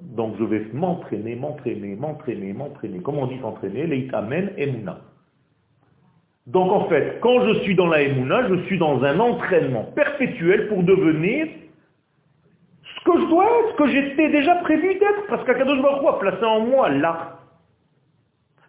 [0.00, 3.00] Donc je vais m'entraîner, m'entraîner, m'entraîner, m'entraîner.
[3.00, 3.86] Comment on dit s'entraîner?
[3.86, 4.98] Leitamen emuna.
[6.46, 10.68] Donc en fait, quand je suis dans la emuna, je suis dans un entraînement perpétuel
[10.68, 11.48] pour devenir
[12.84, 16.18] ce que je dois être, ce que j'étais déjà prévu d'être, parce qu'Akadosh Baruch a
[16.20, 17.42] placé en moi l'art.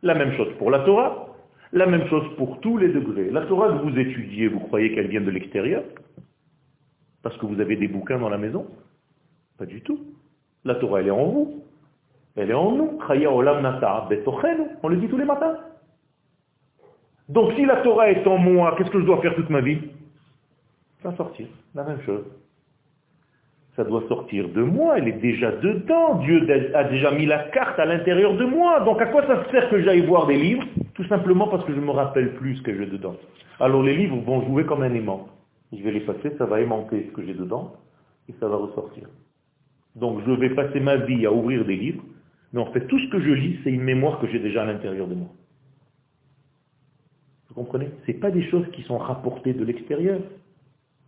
[0.01, 1.27] La même chose pour la Torah,
[1.73, 3.29] la même chose pour tous les degrés.
[3.29, 5.83] La Torah que vous étudiez, vous croyez qu'elle vient de l'extérieur?
[7.27, 8.67] Parce que vous avez des bouquins dans la maison
[9.57, 9.99] Pas du tout.
[10.63, 11.61] La Torah, elle est en vous.
[12.37, 12.97] Elle est en nous.
[14.81, 15.57] On le dit tous les matins.
[17.27, 19.77] Donc si la Torah est en moi, qu'est-ce que je dois faire toute ma vie?
[21.03, 21.47] Ça sortir.
[21.75, 22.23] La même chose.
[23.75, 26.19] Ça doit sortir de moi, elle est déjà dedans.
[26.19, 28.79] Dieu a déjà mis la carte à l'intérieur de moi.
[28.85, 30.63] Donc à quoi ça sert que j'aille voir des livres?
[30.93, 33.17] Tout simplement parce que je ne me rappelle plus ce que j'ai dedans.
[33.59, 35.27] Alors les livres vont jouer comme un aimant.
[35.73, 37.73] Je vais les passer, ça va aimanter ce que j'ai dedans,
[38.29, 39.07] et ça va ressortir.
[39.95, 42.03] Donc je vais passer ma vie à ouvrir des livres,
[42.53, 44.65] mais en fait tout ce que je lis, c'est une mémoire que j'ai déjà à
[44.65, 45.29] l'intérieur de moi.
[47.49, 47.89] Vous comprenez?
[48.05, 50.19] Ce pas des choses qui sont rapportées de l'extérieur.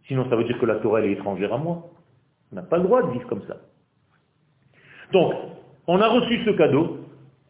[0.08, 1.89] Sinon ça veut dire que la Torah est étrangère à moi.
[2.52, 3.58] On n'a pas le droit de vivre comme ça.
[5.12, 5.34] Donc,
[5.88, 6.98] on a reçu ce cadeau.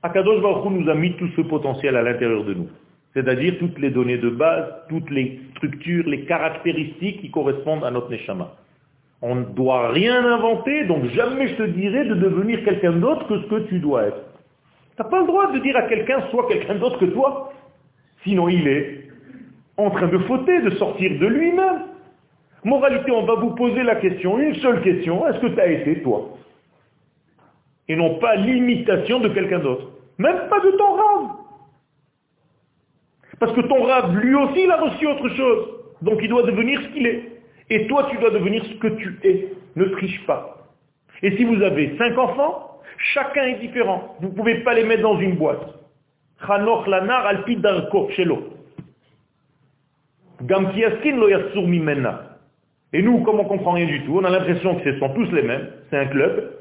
[0.01, 2.69] Akadosh Baruch nous a mis tout ce potentiel à l'intérieur de nous.
[3.13, 8.09] C'est-à-dire toutes les données de base, toutes les structures, les caractéristiques qui correspondent à notre
[8.11, 8.53] Neshama.
[9.21, 13.41] On ne doit rien inventer, donc jamais je te dirai de devenir quelqu'un d'autre que
[13.41, 14.23] ce que tu dois être.
[14.95, 17.51] Tu n'as pas le droit de dire à quelqu'un soit quelqu'un d'autre que toi.
[18.23, 19.09] Sinon il est
[19.77, 21.83] en train de fauter, de sortir de lui-même.
[22.63, 26.01] Moralité, on va vous poser la question, une seule question, est-ce que tu as été
[26.01, 26.37] toi?
[27.87, 29.87] Et non pas l'imitation de quelqu'un d'autre.
[30.17, 31.27] Même pas de ton rave.
[33.39, 35.67] Parce que ton rave, lui aussi, il a reçu autre chose.
[36.01, 37.23] Donc il doit devenir ce qu'il est.
[37.69, 39.47] Et toi, tu dois devenir ce que tu es.
[39.75, 40.67] Ne triche pas.
[41.21, 42.81] Et si vous avez cinq enfants,
[43.13, 44.15] chacun est différent.
[44.21, 45.75] Vous ne pouvez pas les mettre dans une boîte.
[46.45, 47.31] Chanoch lanar
[48.15, 48.43] shelo.
[50.43, 52.29] Gam lo mimena.
[52.93, 55.09] Et nous, comme on ne comprend rien du tout, on a l'impression que ce sont
[55.13, 56.53] tous les mêmes, c'est un club.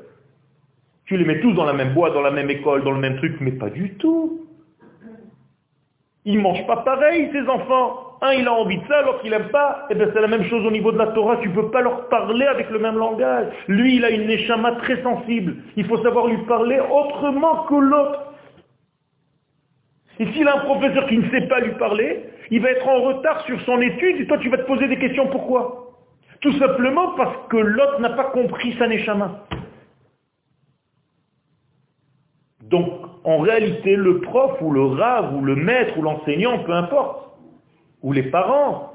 [1.06, 3.16] Tu les mets tous dans la même boîte, dans la même école, dans le même
[3.16, 4.47] truc, mais pas du tout.
[6.28, 8.18] Ils ne mangent pas pareil, ces enfants.
[8.20, 9.86] Un, il a envie de ça, l'autre, il n'aime pas.
[9.88, 11.38] Eh bien, c'est la même chose au niveau de la Torah.
[11.38, 13.46] Tu ne peux pas leur parler avec le même langage.
[13.66, 15.56] Lui, il a une neshama très sensible.
[15.76, 18.34] Il faut savoir lui parler autrement que l'autre.
[20.18, 23.00] Et s'il a un professeur qui ne sait pas lui parler, il va être en
[23.00, 25.28] retard sur son étude et toi, tu vas te poser des questions.
[25.28, 25.94] Pourquoi?
[26.42, 29.46] Tout simplement parce que l'autre n'a pas compris sa neshama.
[32.64, 37.38] Donc, en réalité, le prof ou le rave ou le maître ou l'enseignant, peu importe,
[38.02, 38.94] ou les parents,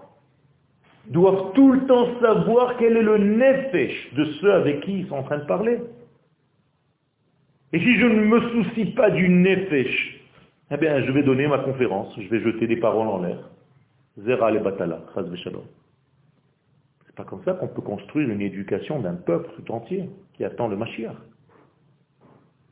[1.08, 5.16] doivent tout le temps savoir quel est le nefesh de ceux avec qui ils sont
[5.16, 5.80] en train de parler.
[7.74, 10.22] Et si je ne me soucie pas du nefesh,
[10.72, 13.50] eh bien, je vais donner ma conférence, je vais jeter des paroles en l'air.
[14.18, 15.02] Zera le batala,
[15.36, 15.64] shalom
[17.16, 20.76] pas comme ça qu'on peut construire une éducation d'un peuple tout entier qui attend le
[20.76, 21.16] Mashiach.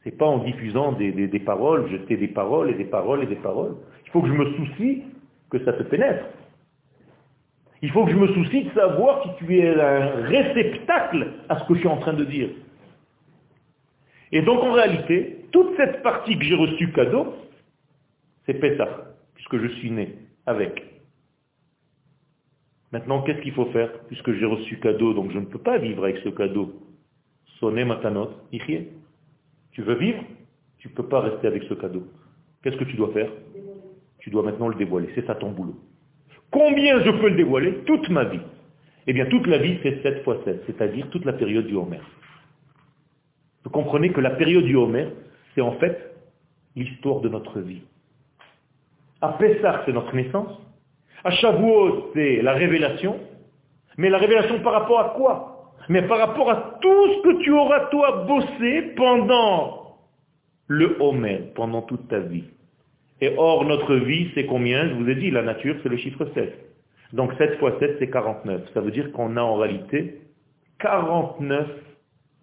[0.03, 3.75] C'est pas en diffusant des, paroles, jeter des paroles et des paroles et des paroles.
[4.05, 5.03] Il faut que je me soucie
[5.49, 6.25] que ça se pénètre.
[7.83, 11.67] Il faut que je me soucie de savoir si tu es un réceptacle à ce
[11.67, 12.49] que je suis en train de dire.
[14.31, 17.35] Et donc en réalité, toute cette partie que j'ai reçue cadeau,
[18.45, 20.83] c'est Pessah, puisque je suis né avec.
[22.91, 26.03] Maintenant, qu'est-ce qu'il faut faire Puisque j'ai reçu cadeau, donc je ne peux pas vivre
[26.03, 26.73] avec ce cadeau?
[27.59, 28.87] Sonner matanot, ichie.
[29.71, 30.23] Tu veux vivre
[30.79, 32.03] Tu ne peux pas rester avec ce cadeau.
[32.63, 33.29] Qu'est-ce que tu dois faire?
[34.19, 35.09] Tu dois maintenant le dévoiler.
[35.15, 35.75] C'est ça ton boulot.
[36.51, 37.83] Combien je peux le dévoiler?
[37.85, 38.41] Toute ma vie.
[39.07, 42.01] Eh bien, toute la vie, c'est 7 fois 7, c'est-à-dire toute la période du Homer.
[43.63, 45.07] Vous comprenez que la période du Homer,
[45.55, 46.15] c'est en fait
[46.75, 47.81] l'histoire de notre vie.
[49.21, 50.57] À Pessah, c'est notre naissance.
[51.23, 53.19] À Shavuot, c'est la révélation.
[53.97, 55.50] Mais la révélation par rapport à quoi?
[55.91, 59.97] Mais par rapport à tout ce que tu auras toi bossé pendant
[60.67, 62.45] le Homer, pendant toute ta vie.
[63.19, 64.87] Et or, notre vie, c'est combien?
[64.87, 66.53] Je vous ai dit, la nature, c'est le chiffre 7.
[67.11, 68.73] Donc 7 fois 7, c'est 49.
[68.73, 70.21] Ça veut dire qu'on a en réalité
[70.79, 71.67] 49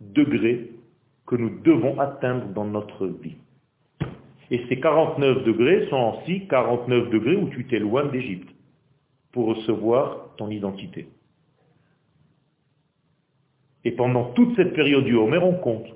[0.03, 0.69] degrés
[1.27, 3.39] que nous devons atteindre dans notre vie.
[4.51, 8.51] Et ces 49 degrés sont aussi 49 degrés où tu t'éloignes d'Égypte
[9.33, 11.09] pour recevoir ton identité.
[13.89, 15.87] Et pendant toute cette période du Homer, on compte.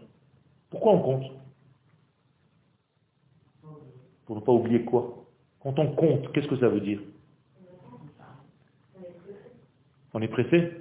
[0.70, 1.30] Pourquoi on compte?
[4.24, 5.26] Pour ne pas oublier quoi?
[5.60, 7.02] Quand on compte, qu'est-ce que ça veut dire?
[10.14, 10.72] On est pressé?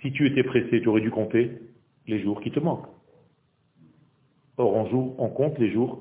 [0.00, 1.60] Si tu étais pressé, tu aurais dû compter
[2.06, 2.88] les jours qui te manquent.
[4.56, 6.00] Or, on, joue, on compte les jours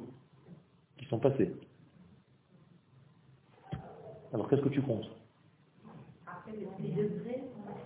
[0.99, 1.51] qui sont passés.
[4.31, 5.11] Alors, qu'est-ce que tu comptes?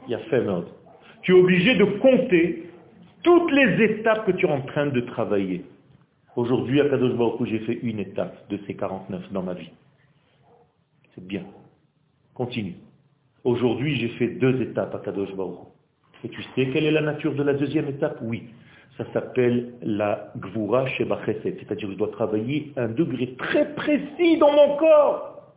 [0.05, 0.45] Il y a fait
[1.21, 2.69] Tu es obligé de compter
[3.23, 5.63] toutes les étapes que tu es en train de travailler.
[6.35, 9.69] Aujourd'hui, à Kadosh Baruch j'ai fait une étape de ces 49 dans ma vie.
[11.13, 11.43] C'est bien.
[12.33, 12.75] Continue.
[13.43, 15.67] Aujourd'hui, j'ai fait deux étapes à Kadosh Baruch
[16.23, 18.17] Et tu sais quelle est la nature de la deuxième étape?
[18.21, 18.43] Oui.
[18.97, 24.51] Ça s'appelle la Gvura Sheba C'est-à-dire que je dois travailler un degré très précis dans
[24.51, 25.53] mon corps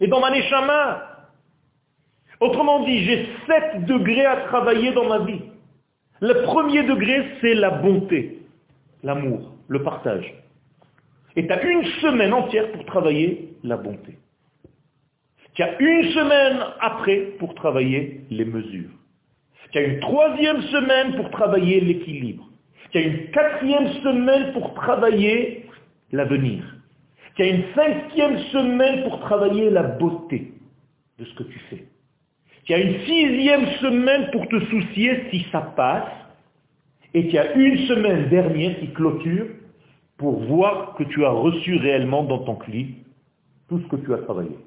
[0.00, 1.15] et dans ma neshama.
[2.40, 5.40] Autrement dit, j'ai sept degrés à travailler dans ma vie.
[6.20, 8.38] Le premier degré, c'est la bonté,
[9.02, 10.34] l'amour, le partage.
[11.36, 14.18] Et tu as une semaine entière pour travailler la bonté.
[15.54, 18.90] Tu as une semaine après pour travailler les mesures.
[19.72, 22.48] Tu as une troisième semaine pour travailler l'équilibre.
[22.90, 25.66] Tu as une quatrième semaine pour travailler
[26.12, 26.62] l'avenir.
[27.34, 30.52] Tu as une cinquième semaine pour travailler la beauté
[31.18, 31.84] de ce que tu fais.
[32.66, 36.12] Tu as une sixième semaine pour te soucier si ça passe.
[37.14, 39.46] Et tu as une semaine dernière qui clôture
[40.18, 43.06] pour voir que tu as reçu réellement dans ton clip
[43.68, 44.58] tout ce que tu as travaillé.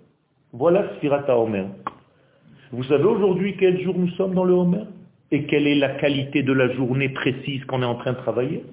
[0.53, 1.65] Voilà Sfirata Omer.
[2.71, 4.85] Vous savez aujourd'hui quel jour nous sommes dans le Homer
[5.31, 8.63] Et quelle est la qualité de la journée précise qu'on est en train de travailler?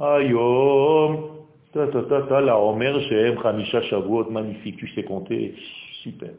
[0.00, 1.24] Ayom,
[1.72, 5.54] ta ta ta ta, la Homer, Shem, Khamisha, Shavuot, magnifique, tu sais compter,
[6.02, 6.30] super.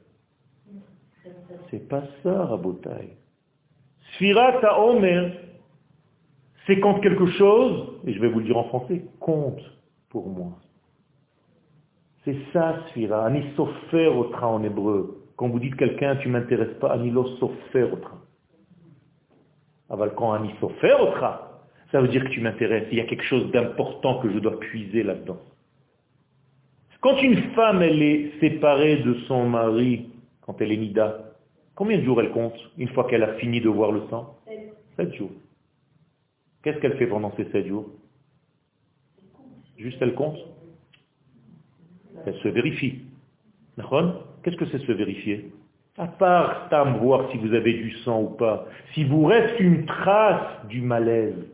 [1.69, 3.17] C'est pas ça, Rabotai.
[4.13, 5.31] Sfirata Omer,
[6.65, 9.61] c'est quand quelque chose, et je vais vous le dire en français, compte
[10.09, 10.53] pour moi.
[12.25, 13.25] C'est ça, Sfira.
[13.25, 14.07] Ani sofer
[14.41, 15.23] en hébreu.
[15.35, 18.17] Quand vous dites quelqu'un, tu m'intéresses pas, anilo sofer otra.
[19.89, 20.95] Aval quand ani sofer
[21.91, 22.87] ça veut dire que tu m'intéresses.
[22.91, 25.39] Il y a quelque chose d'important que je dois puiser là-dedans.
[27.01, 30.09] Quand une femme, elle est séparée de son mari,
[30.41, 31.28] quand elle est nida,
[31.79, 34.35] combien de jours elle compte une fois qu'elle a fini de voir le sang
[34.97, 35.31] Sept jours.
[36.61, 37.87] Qu'est-ce qu'elle fait pendant ces sept jours?
[39.77, 40.37] Juste elle compte?
[42.25, 42.99] Elle se vérifie.
[44.43, 45.51] Qu'est-ce que c'est se vérifier?
[45.97, 48.67] À part tam, voir si vous avez du sang ou pas.
[48.93, 51.45] Si vous reste une trace du malaise,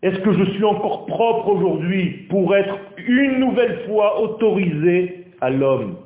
[0.00, 5.96] est-ce que je suis encore propre aujourd'hui pour être une nouvelle fois autorisé à l'homme?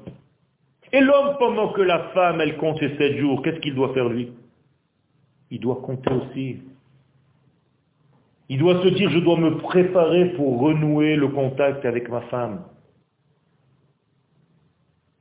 [0.92, 4.08] Et l'homme, pendant que la femme, elle compte ses sept jours, qu'est-ce qu'il doit faire
[4.08, 4.32] lui?
[5.50, 6.58] Il doit compter aussi.
[8.48, 12.64] Il doit se dire, je dois me préparer pour renouer le contact avec ma femme.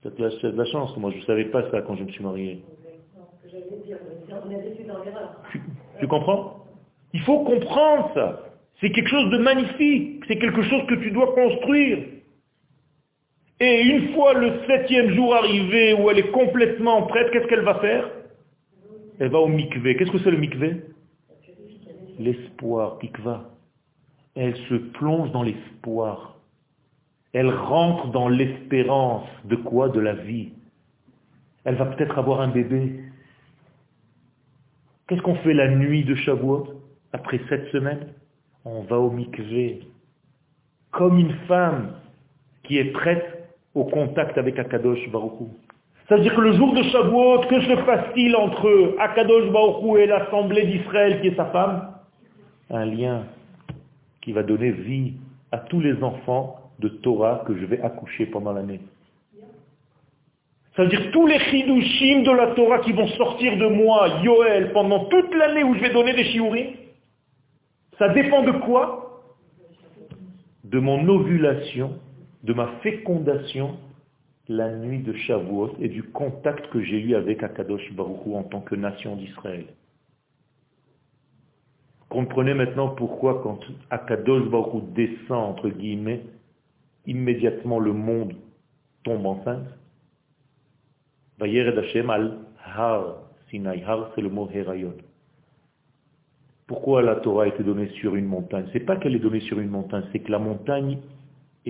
[0.02, 2.64] C'est de la chance, moi je ne savais pas ça quand je me suis marié.
[6.00, 6.66] Tu, comprends?
[7.14, 8.46] Il faut comprendre ça.
[8.80, 10.24] C'est quelque chose de magnifique.
[10.28, 12.06] C'est quelque chose que tu dois construire.
[13.60, 17.76] Et une fois le septième jour arrivé où elle est complètement prête, qu'est-ce qu'elle va
[17.76, 18.10] faire?
[19.20, 19.98] Elle va au mikvé.
[19.98, 20.82] Qu'est-ce que c'est le mikvé?
[22.20, 23.50] L'espoir, tikva.
[24.36, 26.38] Elle se plonge dans l'espoir.
[27.34, 29.28] Elle rentre dans l'espérance.
[29.44, 29.90] De quoi?
[29.90, 30.50] De la vie.
[31.66, 33.02] Elle va peut-être avoir un bébé.
[35.08, 36.82] Qu'est-ce qu'on fait la nuit de Shavuot
[37.12, 38.14] Après sept semaines
[38.64, 39.82] On va au mikvé.
[40.92, 41.96] Comme une femme
[42.64, 43.29] qui est prête
[43.76, 45.50] au contact avec Akadosh Baruchou.
[46.08, 51.22] C'est-à-dire que le jour de Shavuot, que se passe-t-il entre Akadosh Baruchou et l'assemblée d'Israël
[51.22, 51.94] qui est sa femme?
[52.72, 53.24] Un lien
[54.22, 55.14] qui va donner vie
[55.52, 58.80] à tous les enfants de Torah que je vais accoucher pendant l'année.
[60.76, 64.72] Ça veut dire tous les chidushim de la Torah qui vont sortir de moi, Yoel,
[64.72, 66.68] pendant toute l'année où je vais donner des shiurim,
[67.98, 69.22] ça dépend de quoi?
[70.64, 72.00] De mon ovulation,
[72.44, 73.78] de ma fécondation
[74.48, 78.62] la nuit de Shavuot et du contact que j'ai eu avec Akadosh Baruch en tant
[78.62, 79.66] que nation d'Israël.
[82.10, 83.60] Comprenez maintenant pourquoi quand
[83.92, 86.24] Akadosh Baruch descend, entre guillemets,
[87.06, 88.34] immédiatement le monde
[89.04, 89.68] tombe enceinte.
[91.40, 92.38] Hashem al
[92.76, 93.18] Har
[93.50, 93.84] Sinaï.
[93.84, 94.96] Har, c'est le mot Herayon.
[96.68, 98.66] Pourquoi la Torah a été donnée sur une montagne?
[98.74, 101.00] C'est pas qu'elle est donnée sur une montagne, c'est que la montagne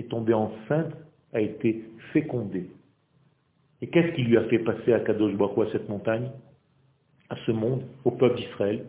[0.00, 0.92] est tombée enceinte,
[1.32, 2.68] a été fécondée.
[3.82, 6.30] Et qu'est-ce qui lui a fait passer à Kadosh Baruch à cette montagne?
[7.28, 8.84] À ce monde, au peuple d'Israël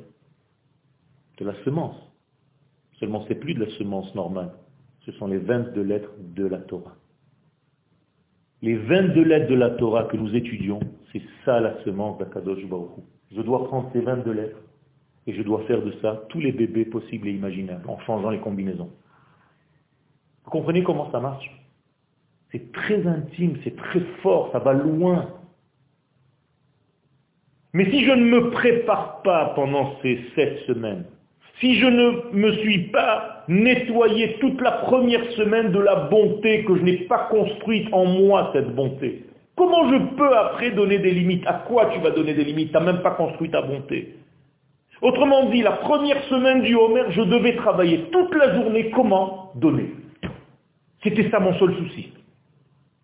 [1.37, 1.95] De la semence.
[2.99, 4.51] Seulement, c'est plus de la semence normale.
[5.05, 6.95] Ce sont les 22 lettres de la Torah.
[8.61, 10.79] Les 22 lettres de la Torah que nous étudions,
[11.11, 12.91] c'est ça la semence d'Akadosh Baruch
[13.31, 14.61] Je dois prendre ces 22 lettres
[15.25, 18.39] et je dois faire de ça tous les bébés possibles et imaginables en changeant les
[18.39, 18.91] combinaisons.
[20.45, 21.49] Vous comprenez comment ça marche?
[22.51, 25.29] C'est très intime, c'est très fort, ça va loin.
[27.73, 31.05] Mais si je ne me prépare pas pendant ces sept semaines,
[31.61, 36.75] si je ne me suis pas nettoyé toute la première semaine de la bonté que
[36.75, 39.25] je n'ai pas construite en moi, cette bonté,
[39.55, 41.45] comment je peux après donner des limites?
[41.47, 42.69] À quoi tu vas donner des limites?
[42.69, 44.15] Tu n'as même pas construit ta bonté.
[45.01, 48.91] Autrement dit, la première semaine du Homer, je devais travailler toute la journée.
[48.91, 50.00] Comment Donner?
[51.03, 52.13] C'était ça mon seul souci.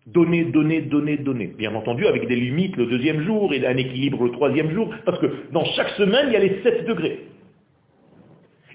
[0.06, 1.48] Donner, donner, donner, donner.
[1.48, 5.18] Bien entendu, avec des limites le deuxième jour et un équilibre le troisième jour, parce
[5.18, 7.28] que dans chaque semaine, il y a les 7 degrés.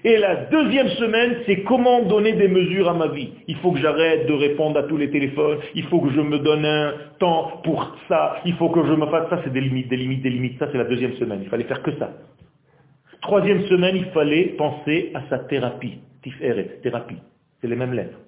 [0.06, 3.30] Et la deuxième semaine, c'est comment donner des mesures à ma vie.
[3.48, 6.38] Il faut que j'arrête de répondre à tous les téléphones, il faut que je me
[6.38, 9.88] donne un temps pour ça, il faut que je me fasse ça, c'est des limites,
[9.88, 10.58] des limites, des limites.
[10.58, 11.40] Ça, c'est la deuxième semaine.
[11.42, 12.12] Il fallait faire que ça.
[13.22, 15.98] Troisième semaine, il fallait penser à sa thérapie.
[16.22, 17.16] Tiferet, thérapie.
[17.62, 18.18] C'est les mêmes lettres.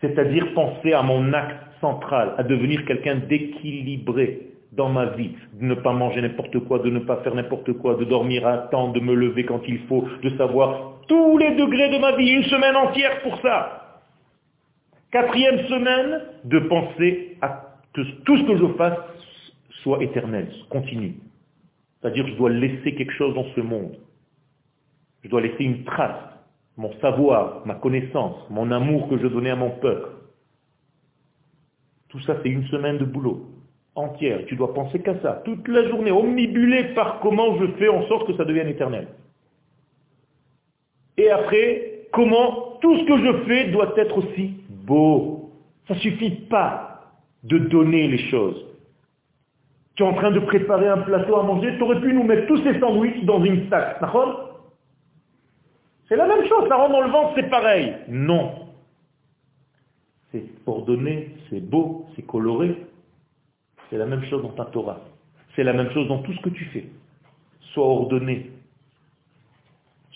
[0.00, 5.74] C'est-à-dire penser à mon acte central, à devenir quelqu'un d'équilibré, dans ma vie, de ne
[5.74, 9.00] pas manger n'importe quoi, de ne pas faire n'importe quoi, de dormir à temps, de
[9.00, 12.76] me lever quand il faut, de savoir tous les degrés de ma vie, une semaine
[12.76, 14.02] entière pour ça.
[15.10, 18.98] Quatrième semaine, de penser à que tout ce que je fasse
[19.82, 21.14] soit éternel, continue.
[22.00, 23.96] C'est-à-dire je dois laisser quelque chose dans ce monde.
[25.24, 26.22] Je dois laisser une trace,
[26.78, 30.10] mon savoir, ma connaissance, mon amour que je donnais à mon peuple.
[32.08, 33.46] Tout ça, c'est une semaine de boulot
[33.96, 34.46] entière.
[34.46, 38.28] Tu dois penser qu'à ça, toute la journée, omnibulé par comment je fais en sorte
[38.28, 39.08] que ça devienne éternel.
[41.16, 45.50] Et après, comment tout ce que je fais doit être aussi beau.
[45.88, 47.00] Ça ne suffit pas
[47.42, 48.64] de donner les choses.
[49.96, 52.46] Tu es en train de préparer un plateau à manger, tu aurais pu nous mettre
[52.46, 54.00] tous ces sandwichs dans une sac.
[56.08, 57.94] C'est la même chose, ça rentre dans le ventre, c'est pareil.
[58.08, 58.68] Non.
[60.32, 62.76] C'est ordonné, c'est beau, c'est coloré,
[63.90, 65.00] c'est la même chose dans ta Torah.
[65.54, 66.86] C'est la même chose dans tout ce que tu fais.
[67.72, 68.50] Sois ordonné.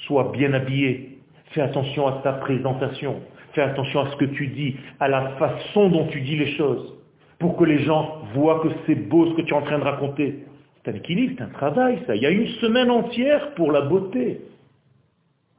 [0.06, 1.18] Sois bien habillé.
[1.50, 3.20] Fais attention à ta présentation.
[3.52, 6.94] Fais attention à ce que tu dis, à la façon dont tu dis les choses,
[7.38, 9.84] pour que les gens voient que c'est beau ce que tu es en train de
[9.84, 10.46] raconter.
[10.84, 12.16] C'est un équilibre, c'est un travail, ça.
[12.16, 14.40] Il y a une semaine entière pour la beauté.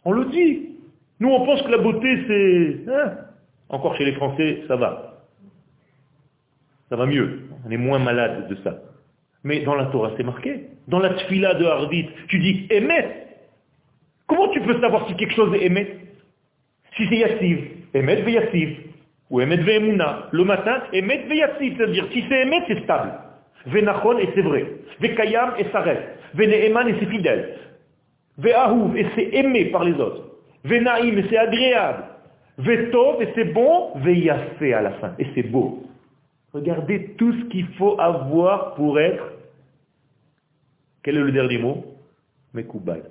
[0.05, 0.69] On le dit.
[1.19, 2.91] Nous, on pense que la beauté, c'est...
[2.91, 3.13] Hein
[3.69, 5.25] Encore chez les Français, ça va.
[6.89, 7.41] Ça va mieux.
[7.65, 8.77] On est moins malade de ça.
[9.43, 10.67] Mais dans la Torah, c'est marqué.
[10.87, 13.27] Dans la tfila de Hardit, tu dis émet.
[14.27, 15.97] Comment tu peux savoir si quelque chose est émet
[16.95, 18.77] Si c'est yassiv, émet ve yassiv.
[19.29, 20.29] Ou émet ve emuna.
[20.31, 21.77] Le matin, émet ve yassiv.
[21.77, 23.13] C'est-à-dire, si c'est émet, c'est stable.
[23.65, 24.65] Venachon, et c'est vrai.
[24.99, 26.03] Vekayam, et ça reste.
[26.33, 27.57] Veneeman, et c'est fidèle.
[28.37, 30.23] Ve'ahuv, et c'est aimé par les autres.
[30.63, 32.03] Venaim, et c'est agréable.
[32.57, 33.91] Vetov, et c'est bon.
[33.97, 35.83] Ve'yassé à la fin, et c'est beau.
[36.53, 39.33] Regardez tout ce qu'il faut avoir pour être,
[41.03, 41.83] quel est le dernier mot?
[42.53, 43.03] Mekoubal.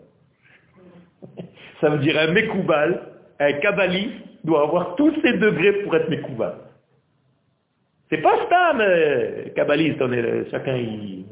[1.81, 3.01] Ça veut dire un Mekoubal,
[3.41, 4.15] un Kabbaliste
[4.45, 6.55] doit avoir tous ces degrés pour être Mekoubal.
[8.09, 11.25] C'est pas ça, mais Kabbaliste, on est, chacun y...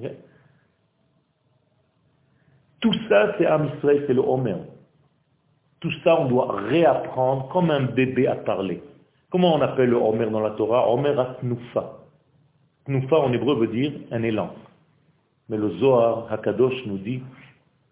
[2.81, 4.57] Tout ça, c'est Amisraël, c'est le Homer.
[5.81, 8.83] Tout ça, on doit réapprendre comme un bébé à parler.
[9.31, 10.91] Comment on appelle le Homer dans la Torah?
[10.91, 11.99] Homer Atnufa.
[12.87, 14.55] Knufa en hébreu veut dire un élan.
[15.49, 17.23] Mais le Zohar Hakadosh nous dit,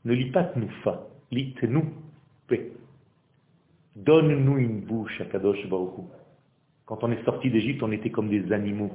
[0.05, 1.85] ne lis pas Knufa, lis Tenu
[3.97, 6.07] Donne-nous une bouche, Hakadosh Baruch
[6.87, 8.93] Quand on est sorti d'Égypte, on était comme des animaux.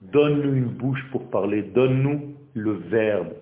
[0.00, 3.34] Donne-nous une bouche pour parler, donne-nous le verbe.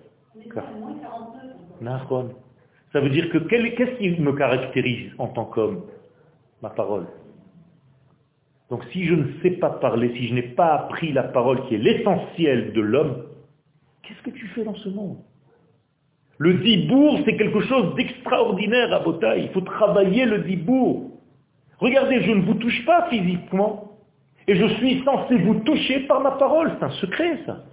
[2.91, 5.83] Ça veut dire que qu'est-ce qui me caractérise en tant qu'homme
[6.61, 7.07] Ma parole.
[8.69, 11.75] Donc si je ne sais pas parler, si je n'ai pas appris la parole qui
[11.75, 13.25] est l'essentiel de l'homme,
[14.01, 15.17] qu'est-ce que tu fais dans ce monde?
[16.37, 19.37] Le dibour, c'est quelque chose d'extraordinaire à Bota.
[19.37, 21.11] Il faut travailler le dibour.
[21.77, 23.97] Regardez, je ne vous touche pas physiquement.
[24.47, 26.71] Et je suis censé vous toucher par ma parole.
[26.77, 27.63] C'est un secret, ça.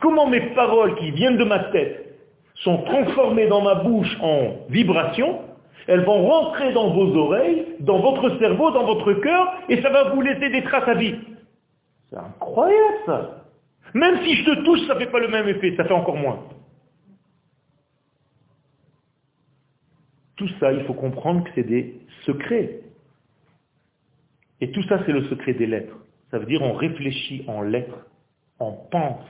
[0.00, 2.07] Comment mes paroles qui viennent de ma tête
[2.64, 5.40] sont transformées dans ma bouche en vibrations,
[5.86, 10.10] elles vont rentrer dans vos oreilles, dans votre cerveau, dans votre cœur, et ça va
[10.10, 11.14] vous laisser des traces à vie.
[12.10, 13.44] C'est incroyable ça.
[13.94, 16.16] Même si je te touche, ça ne fait pas le même effet, ça fait encore
[16.16, 16.44] moins.
[20.36, 22.80] Tout ça, il faut comprendre que c'est des secrets.
[24.60, 25.96] Et tout ça, c'est le secret des lettres.
[26.30, 28.06] Ça veut dire on réfléchit en lettres,
[28.60, 29.24] on pense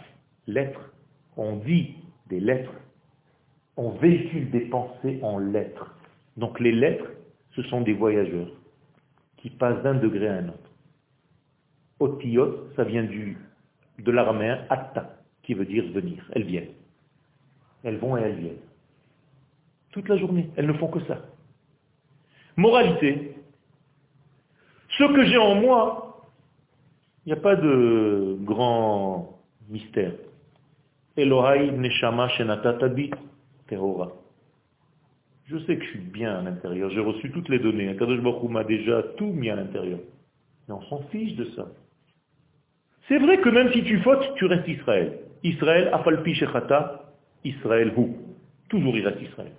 [0.47, 0.93] lettres,
[1.37, 1.95] on dit
[2.29, 2.73] des lettres,
[3.79, 5.95] on véhicule des pensées en lettres.
[6.37, 7.11] Donc les lettres,
[7.55, 8.51] ce sont des voyageurs
[9.37, 10.71] qui passent d'un degré à un autre.
[12.01, 13.39] Otiot, ça vient du,
[14.01, 16.29] de l'araméen atta, qui veut dire venir.
[16.33, 16.73] Elles viennent.
[17.85, 18.65] Elles vont et elles viennent.
[19.93, 20.51] Toute la journée.
[20.57, 21.23] Elles ne font que ça.
[22.57, 23.37] Moralité.
[24.91, 26.27] Ce que j'ai en moi,
[27.25, 30.13] il n'y a pas de grand mystère.
[33.71, 36.91] Je sais que je suis bien à l'intérieur.
[36.91, 37.95] J'ai reçu toutes les données.
[37.97, 40.01] Kadosh Baruch m'a déjà tout mis à l'intérieur.
[40.69, 41.69] Mais on s'en fiche de ça.
[43.09, 45.21] C'est vrai que même si tu fautes, tu restes Israël.
[45.43, 47.13] Israël, Afalpi Shechata,
[47.45, 48.09] Israël Hu.
[48.69, 49.53] Toujours il reste Israël.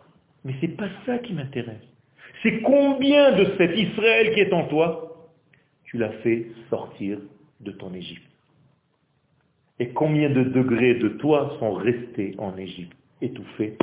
[0.46, 1.82] Mais c'est pas ça qui m'intéresse.
[2.44, 5.30] C'est combien de cet Israël qui est en toi,
[5.84, 7.20] tu l'as fait sortir
[7.60, 8.24] de ton Égypte.
[9.80, 13.78] Et combien de degrés de toi sont restés en Égypte, étouffés,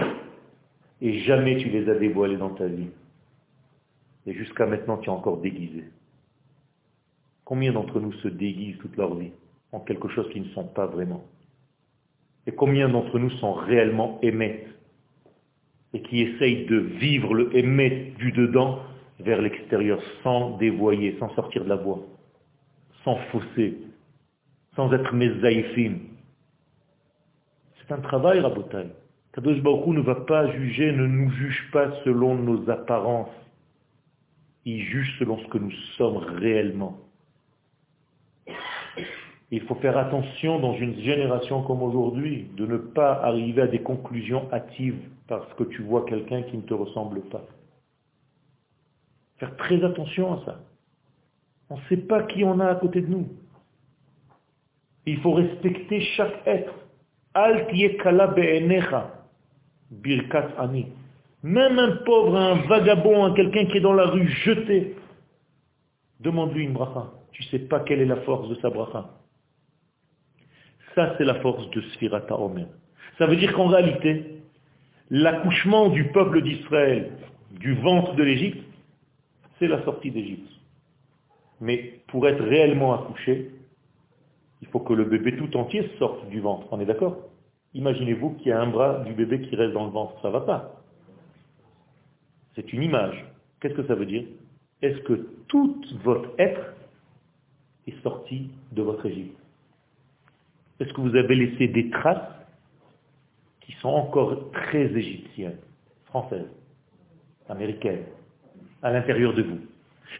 [1.00, 2.88] et jamais tu les as dévoilés dans ta vie.
[4.26, 5.84] Et jusqu'à maintenant, tu es encore déguisé.
[7.44, 9.30] Combien d'entre nous se déguisent toute leur vie
[9.72, 11.24] en quelque chose qui ne sont pas vraiment?
[12.46, 14.68] Et combien d'entre nous sont réellement émettent
[15.92, 18.80] et qui essayent de vivre le émet du dedans
[19.20, 22.00] vers l'extérieur sans dévoyer, sans sortir de la voie,
[23.04, 23.78] sans fausser,
[24.74, 25.98] sans être zaïfim.
[27.78, 28.88] C'est un travail, Rabotai.
[29.36, 33.28] Kadosh Baruch ne va pas juger, ne nous juge pas selon nos apparences.
[34.64, 36.96] Il juge selon ce que nous sommes réellement.
[39.50, 43.82] Il faut faire attention dans une génération comme aujourd'hui de ne pas arriver à des
[43.82, 47.44] conclusions hâtives parce que tu vois quelqu'un qui ne te ressemble pas.
[49.36, 50.60] Faire très attention à ça.
[51.68, 53.28] On ne sait pas qui on a à côté de nous.
[55.04, 56.72] Il faut respecter chaque être.
[57.34, 57.66] Al
[59.90, 60.86] birkat ani.
[61.42, 64.96] Même un pauvre, un vagabond, un quelqu'un qui est dans la rue jeté,
[66.20, 67.12] demande-lui une bracha.
[67.32, 69.10] Tu ne sais pas quelle est la force de sa bracha.
[70.94, 72.66] Ça, c'est la force de Sfirata Omer.
[73.18, 74.40] Ça veut dire qu'en réalité,
[75.10, 77.12] l'accouchement du peuple d'Israël,
[77.52, 78.64] du ventre de l'Égypte,
[79.58, 80.50] c'est la sortie d'Égypte.
[81.60, 83.50] Mais pour être réellement accouché,
[84.62, 86.66] il faut que le bébé tout entier sorte du ventre.
[86.70, 87.16] On est d'accord?
[87.76, 90.18] Imaginez-vous qu'il y a un bras du bébé qui reste dans le ventre.
[90.22, 90.80] Ça ne va pas.
[92.54, 93.22] C'est une image.
[93.60, 94.24] Qu'est-ce que ça veut dire?
[94.80, 96.74] Est-ce que tout votre être
[97.86, 99.38] est sorti de votre Égypte
[100.80, 102.32] Est-ce que vous avez laissé des traces
[103.60, 105.58] qui sont encore très égyptiennes,
[106.06, 106.50] françaises,
[107.50, 108.04] américaines,
[108.82, 109.58] à l'intérieur de vous?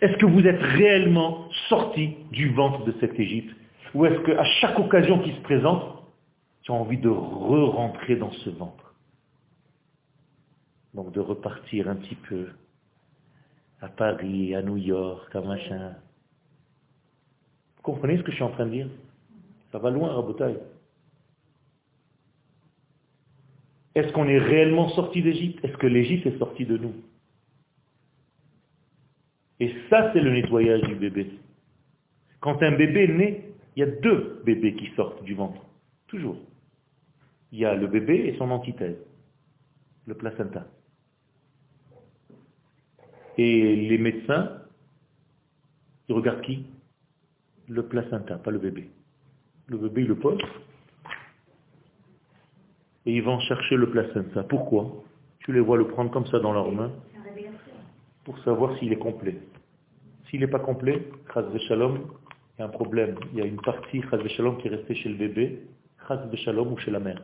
[0.03, 3.57] Est-ce que vous êtes réellement sorti du ventre de cette Égypte?
[3.95, 5.96] Ou est-ce qu'à chaque occasion qui se présente,
[6.67, 8.93] tu as envie de re-rentrer dans ce ventre.
[10.95, 12.49] Donc de repartir un petit peu
[13.81, 15.95] à Paris, à New York, à machin.
[17.77, 18.89] Vous comprenez ce que je suis en train de dire?
[19.71, 20.59] Ça va loin, Rabotaille.
[23.95, 25.65] Est-ce qu'on est réellement sorti d'Égypte?
[25.65, 26.95] Est-ce que l'Égypte est sortie de nous?
[29.61, 31.31] Et ça, c'est le nettoyage du bébé.
[32.41, 33.45] Quand un bébé naît,
[33.77, 35.63] il y a deux bébés qui sortent du ventre.
[36.09, 36.37] Toujours
[37.57, 38.99] il y a le bébé et son antithèse,
[40.07, 40.67] le placenta.
[43.39, 44.61] Et les médecins,
[46.07, 46.67] ils regardent qui?
[47.67, 48.91] Le placenta, pas le bébé.
[49.69, 50.39] Le bébé, il le pose.
[53.07, 54.43] Et ils vont chercher le placenta.
[54.43, 55.03] Pourquoi?
[55.39, 56.93] Tu les vois le prendre comme ça dans leurs mains
[58.25, 59.39] pour savoir s'il est complet.
[60.29, 61.09] S'il n'est pas complet,
[61.69, 62.07] Shalom,
[62.59, 63.15] il y a un problème.
[63.33, 65.63] Il y a une partie Shalom qui est restée chez le bébé,
[66.35, 67.23] Shalom ou chez la mère.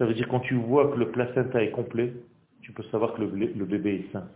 [0.00, 2.14] Ça veut dire quand tu vois que le placenta est complet,
[2.62, 4.26] tu peux savoir que le, bébé est sain.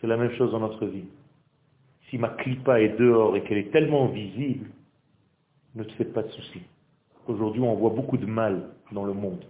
[0.00, 1.04] C'est la même chose dans notre vie.
[2.10, 4.66] Si ma clipa est dehors et qu'elle est tellement visible,
[5.76, 6.62] ne te fais pas de soucis.
[7.28, 9.44] Aujourd'hui, on voit beaucoup de mal dans le monde.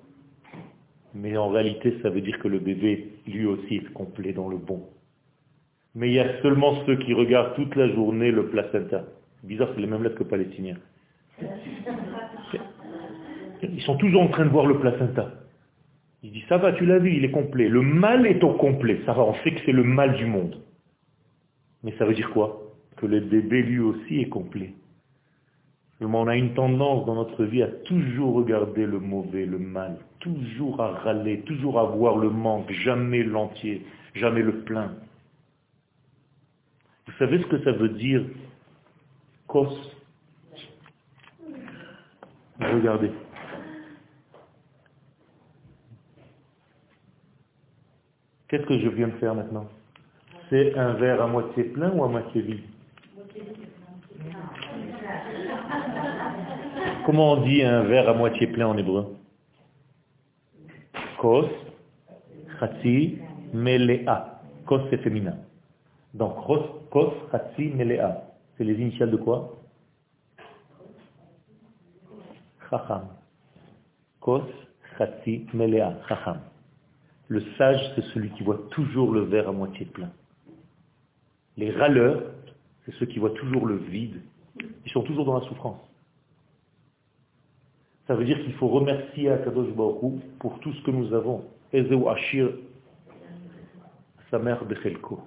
[1.15, 4.59] Mais en réalité, ça veut dire que le bébé, lui aussi, est complet dans le
[4.59, 4.83] bon.
[5.95, 9.05] Mais il y a seulement ceux qui regardent toute la journée le placenta.
[9.45, 10.77] Bizarre, c'est les mêmes lettres que palestiniens.
[13.63, 15.31] Ils sont toujours en train de voir le placenta.
[16.23, 17.69] Il dit, ça va, tu l'as vu, il est complet.
[17.69, 19.01] Le mal est au complet.
[19.07, 20.61] Ça va, on sait que c'est le mal du monde.
[21.83, 22.63] Mais ça veut dire quoi?
[22.97, 24.75] Que le bébé lui aussi est complet.
[26.01, 30.81] On a une tendance dans notre vie à toujours regarder le mauvais, le mal, toujours
[30.81, 34.93] à râler, toujours à voir le manque, jamais l'entier, jamais le plein.
[37.07, 38.25] Vous savez ce que ça veut dire?
[39.47, 39.69] Kos
[42.61, 43.11] Regardez.
[48.49, 49.67] Qu'est-ce que je viens de faire maintenant?
[50.49, 52.61] C'est un verre à moitié plein ou à moitié vide?
[57.05, 59.17] Comment on dit un verre à moitié plein en hébreu?
[61.19, 61.49] Kos,
[62.61, 63.19] Chatsi,
[63.53, 64.41] Melea.
[64.65, 65.37] Kos c'est féminin.
[66.15, 66.37] Donc
[66.91, 68.23] Kos, Chatsi, Melea.
[68.57, 69.57] C'est les initiales de quoi?
[72.71, 73.09] Chacham.
[74.21, 74.43] Kos,
[74.97, 75.95] Chatsi, Melea.
[76.09, 76.39] Chacham.
[77.29, 80.13] Le sage, c'est celui qui voit toujours le verre à moitié plein.
[81.57, 82.23] Les râleurs,
[82.85, 84.21] c'est ceux qui voient toujours le vide.
[84.85, 85.81] Ils sont toujours dans la souffrance.
[88.07, 91.45] Ça veut dire qu'il faut remercier Akadosh Baruch pour tout ce que nous avons.
[91.73, 92.51] Ezeu Ashir,
[94.31, 95.21] sa mère Bechelko.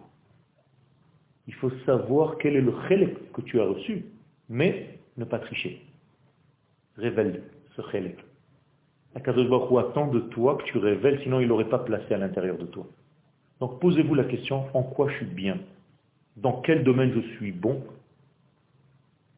[1.48, 4.06] Il faut savoir quel est le chelek que tu as reçu,
[4.48, 5.82] mais ne pas tricher.
[6.96, 7.44] Révèle
[7.76, 8.29] ce chelek.
[9.16, 12.58] Akadosh Baruch attend de toi que tu révèles, sinon il n'aurait pas placé à l'intérieur
[12.58, 12.86] de toi.
[13.60, 15.58] Donc posez-vous la question, en quoi je suis bien?
[16.38, 17.84] Dans quel domaine je suis bon?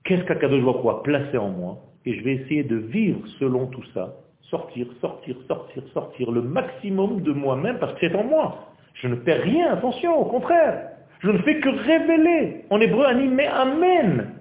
[0.04, 1.78] Qu'est-ce qu'Akadosh Baruch a placé en moi?
[2.06, 4.16] Et je vais essayer de vivre selon tout ça,
[4.50, 8.68] sortir, sortir, sortir, sortir le maximum de moi-même parce que c'est en moi.
[8.96, 10.90] Je ne perds rien, attention, au contraire.
[11.22, 12.66] Je ne fais que révéler.
[12.70, 14.34] En hébreu, animé, amen.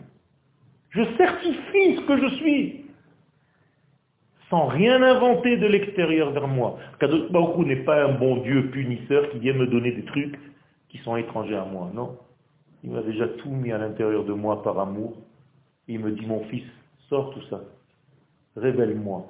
[0.90, 2.79] Je certifie ce que je suis.
[4.50, 6.76] Sans rien inventer de l'extérieur vers moi.
[6.98, 10.38] Kadosh Baruch n'est pas un bon Dieu punisseur qui vient me donner des trucs
[10.88, 11.90] qui sont étrangers à moi.
[11.94, 12.18] Non.
[12.82, 15.16] Il m'a déjà tout mis à l'intérieur de moi par amour.
[15.86, 16.64] Il me dit, mon fils,
[17.10, 17.60] Sors tout ça.
[18.56, 19.26] Révèle-moi.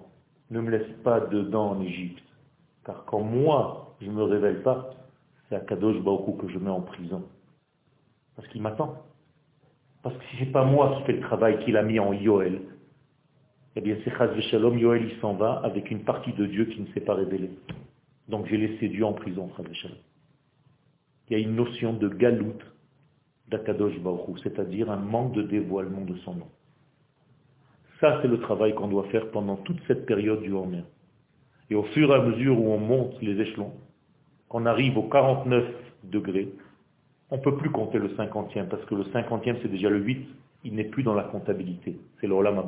[0.51, 2.23] Ne me laisse pas dedans en Égypte.
[2.85, 4.91] Car quand moi, je ne me révèle pas,
[5.49, 7.23] c'est à Kadosh Baoku que je mets en prison.
[8.37, 9.03] Parce qu'il m'attend.
[10.03, 12.13] Parce que si ce n'est pas moi qui fais le travail qu'il a mis en
[12.13, 12.61] Yoel,
[13.81, 16.83] eh bien c'est Chaz Shalom, Yoel il s'en va avec une partie de Dieu qui
[16.83, 17.51] ne s'est pas révélée.
[18.29, 19.97] Donc j'ai laissé Dieu en prison, Chaz Shalom.
[21.29, 22.63] Il y a une notion de galoute
[23.49, 26.49] d'Akadosh Baruch c'est-à-dire un manque de dévoilement de son nom.
[28.01, 30.85] Ça, c'est le travail qu'on doit faire pendant toute cette période du Homer.
[31.71, 33.73] Et au fur et à mesure où on monte les échelons,
[34.49, 35.65] qu'on arrive aux 49
[36.05, 36.49] degrés,
[37.31, 40.27] on ne peut plus compter le 50e, parce que le 50e, c'est déjà le 8,
[40.65, 42.59] il n'est plus dans la comptabilité, c'est le Olam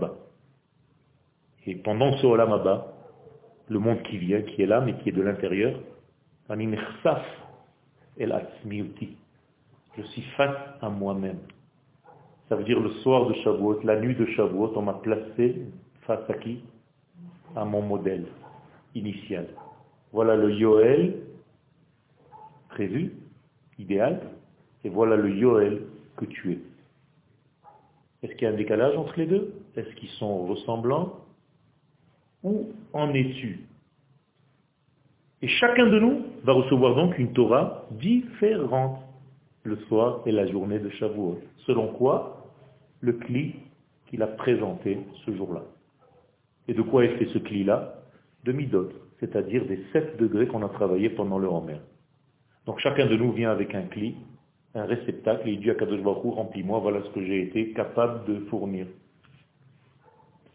[1.66, 2.82] Et pendant ce Olam
[3.68, 5.78] le monde qui vient, qui est là, mais qui est de l'intérieur,
[9.96, 11.38] je suis face à moi-même.
[12.48, 15.62] Ça veut dire le soir de Shavuot, la nuit de Shavuot, on m'a placé
[16.02, 16.62] face à qui?
[17.54, 18.26] À mon modèle
[18.94, 19.46] initial.
[20.12, 21.14] Voilà le Yoel
[22.68, 23.12] prévu,
[23.78, 24.20] idéal,
[24.84, 25.82] et voilà le Yoel
[26.16, 26.58] que tu es.
[28.22, 29.54] Est-ce qu'il y a un décalage entre les deux?
[29.76, 31.21] Est-ce qu'ils sont ressemblants?
[32.42, 33.60] Où en es-tu?
[35.42, 38.98] Et chacun de nous va recevoir donc une Torah différente
[39.64, 41.40] le soir et la journée de Shavuot.
[41.66, 42.50] Selon quoi?
[43.00, 43.54] Le cli
[44.06, 45.62] qu'il a présenté ce jour-là.
[46.68, 47.94] Et de quoi est fait ce cli-là?
[48.44, 48.90] De midot,
[49.20, 51.78] c'est-à-dire des 7 degrés qu'on a travaillé pendant le Homer.
[52.66, 54.16] Donc chacun de nous vient avec un cli,
[54.74, 58.24] un réceptacle, et il dit à Kadosh Baruch remplis-moi, voilà ce que j'ai été capable
[58.26, 58.86] de fournir.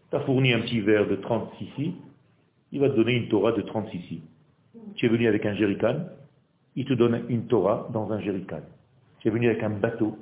[0.09, 1.93] Tu as fourni un petit verre de 36
[2.71, 4.21] il va te donner une Torah de 36
[4.95, 6.05] Tu es venu avec un jerrycan,
[6.75, 8.61] il te donne une Torah dans un jerrycan.
[9.19, 10.17] Tu es venu avec un bateau,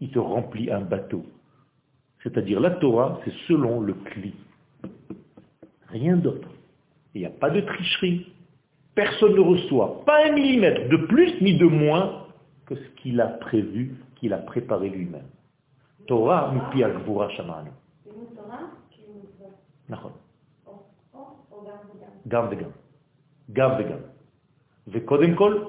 [0.00, 1.24] il te remplit un bateau.
[2.22, 4.34] C'est-à-dire la Torah, c'est selon le cli.
[5.88, 6.48] Rien d'autre.
[7.14, 8.32] Il n'y a pas de tricherie.
[8.94, 12.26] Personne ne reçoit pas un millimètre de plus ni de moins
[12.66, 15.26] que ce qu'il a prévu, qu'il a préparé lui-même.
[16.06, 17.28] Torah mipi agvura
[19.89, 20.13] shamanu.
[22.27, 22.69] גם וגם.
[23.53, 23.97] גם וגם.
[24.87, 25.63] וקודם כל,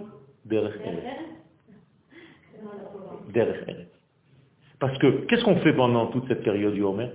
[0.47, 1.05] דרך ארץ.
[3.33, 3.87] דרך ארץ.
[4.81, 7.11] Parce que qu'est-ce qu'on fait pendant toute cette période du Homer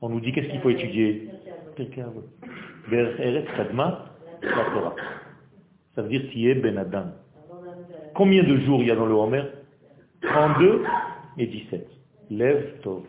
[0.00, 1.28] On nous dit qu'est-ce qu'il faut étudier
[5.94, 7.08] Ça veut dire est Ben Adam.
[8.14, 9.44] Combien de jours il y a dans le Homer
[10.22, 10.84] 32
[11.36, 11.86] et 17.
[12.30, 13.02] Lève Tov.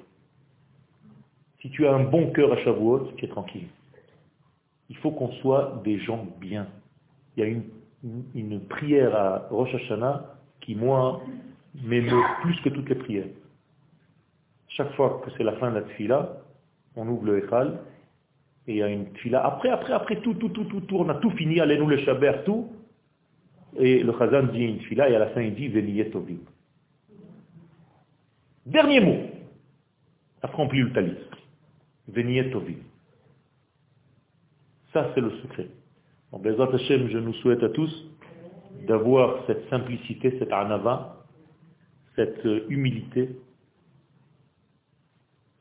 [1.65, 3.69] Si tu as un bon cœur à Shavuot, tu es tranquille.
[4.91, 6.67] Il faut qu'on soit des gens bien.
[7.35, 7.65] Il y a une,
[8.35, 10.27] une prière à Rosh Hashanah
[10.61, 11.23] qui, moi,
[11.83, 13.29] m'émeut plus que toutes les prières.
[14.69, 16.37] Chaque fois que c'est la fin de la tfila,
[16.97, 17.81] on ouvre le Echal,
[18.67, 19.43] et il y a une tfila.
[19.43, 22.43] Après, après, après, tout, tout, tout, tout, tout, on a tout fini, allez-nous le Shaber,
[22.45, 22.69] tout.
[23.79, 26.41] Et le Chazan dit une tfila, et à la fin il dit Veniyet Tovim.
[28.67, 29.17] Dernier mot.
[30.43, 31.17] Après on le talis.
[32.13, 32.83] Tovim.
[34.93, 35.69] Ça c'est le secret.
[36.33, 38.09] En Bezat Hashem, je nous souhaite à tous
[38.87, 41.25] d'avoir cette simplicité, cette anava,
[42.17, 43.31] cette humilité,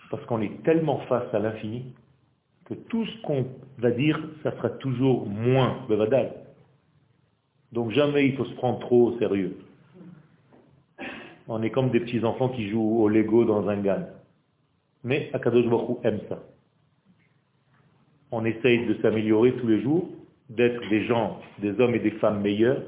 [0.10, 1.86] parce qu'on est tellement face à l'infini
[2.66, 3.48] que tout ce qu'on
[3.80, 6.34] va dire, ça sera toujours moins bevadal.
[7.72, 9.58] Donc jamais il faut se prendre trop au sérieux.
[11.48, 14.06] On est comme des petits enfants qui jouent au Lego dans un gan.
[15.04, 16.40] Mais Akadosh Baruch aime ça.
[18.32, 20.10] On essaye de s'améliorer tous les jours,
[20.50, 22.82] d'être des gens, des hommes et des femmes meilleurs,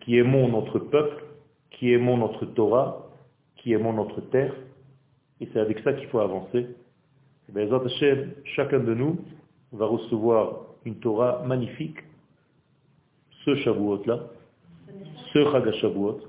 [0.00, 1.24] qui aimons notre peuple,
[1.70, 3.06] qui aimons notre Torah,
[3.56, 4.54] qui aimons notre terre,
[5.40, 6.66] et c'est avec ça qu'il faut avancer.
[7.48, 7.68] Ben,
[8.56, 9.18] chacun de nous
[9.72, 11.98] va recevoir une Torah magnifique,
[13.44, 14.20] ce Shavuot-là,
[15.32, 16.20] ce Chag Shavuot,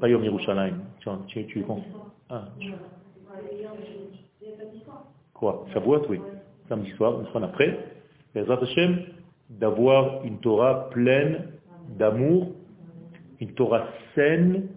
[0.00, 0.80] pas Yerushalayim.
[1.00, 1.64] Tu, tu, tu.
[5.40, 6.20] Quoi Shavuot, oui.
[6.68, 7.78] Samedi soir, une semaine après.
[8.34, 9.04] Bezat Hashem,
[9.48, 11.46] d'avoir une Torah pleine
[11.98, 12.52] d'amour,
[13.40, 14.68] une Torah saine,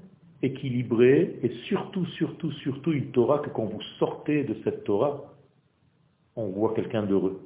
[0.41, 5.33] équilibré et surtout, surtout, surtout une Torah que quand vous sortez de cette Torah,
[6.37, 7.45] on voit quelqu'un d'heureux.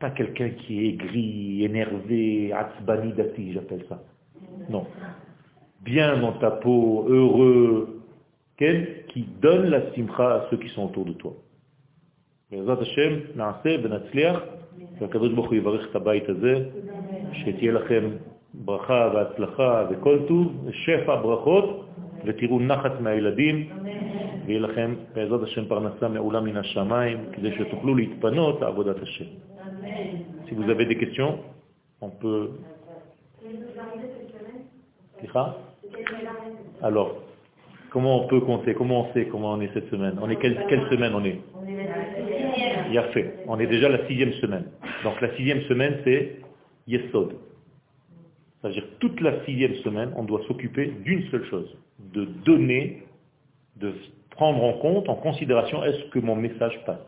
[0.00, 4.02] Pas quelqu'un qui est gris, énervé, atzbani dati, j'appelle ça.
[4.68, 4.86] Non.
[5.82, 8.02] Bien dans ta peau, heureux,
[8.56, 11.32] quel qui donne la simcha à ceux qui sont autour de toi.
[18.53, 21.85] ברכה והצלחה וכל טוב, שפע ברכות,
[22.25, 23.69] ותראו נחת מהילדים,
[24.45, 29.25] ויהיה לכם בעזרת השם פרנסה מעולה מן השמיים, כדי שתוכלו להתפנות לעבודת השם.
[30.47, 31.33] Si vous avez des questions,
[32.01, 32.49] on peut...
[36.83, 37.09] Alors,
[37.89, 40.57] comment on peut compter Comment on sait comment on est cette semaine On est quelle,
[40.69, 41.54] quelle semaine on est Il
[42.92, 43.44] Y a fait.
[43.46, 44.64] On est déjà la sixième semaine.
[45.04, 46.36] Donc la sixième semaine, c'est
[46.86, 47.36] Yesod.
[48.60, 53.04] C'est-à-dire toute la sixième semaine, on doit s'occuper d'une seule chose, de donner,
[53.76, 53.92] de
[54.30, 57.00] prendre en compte, en considération, est-ce que mon message passe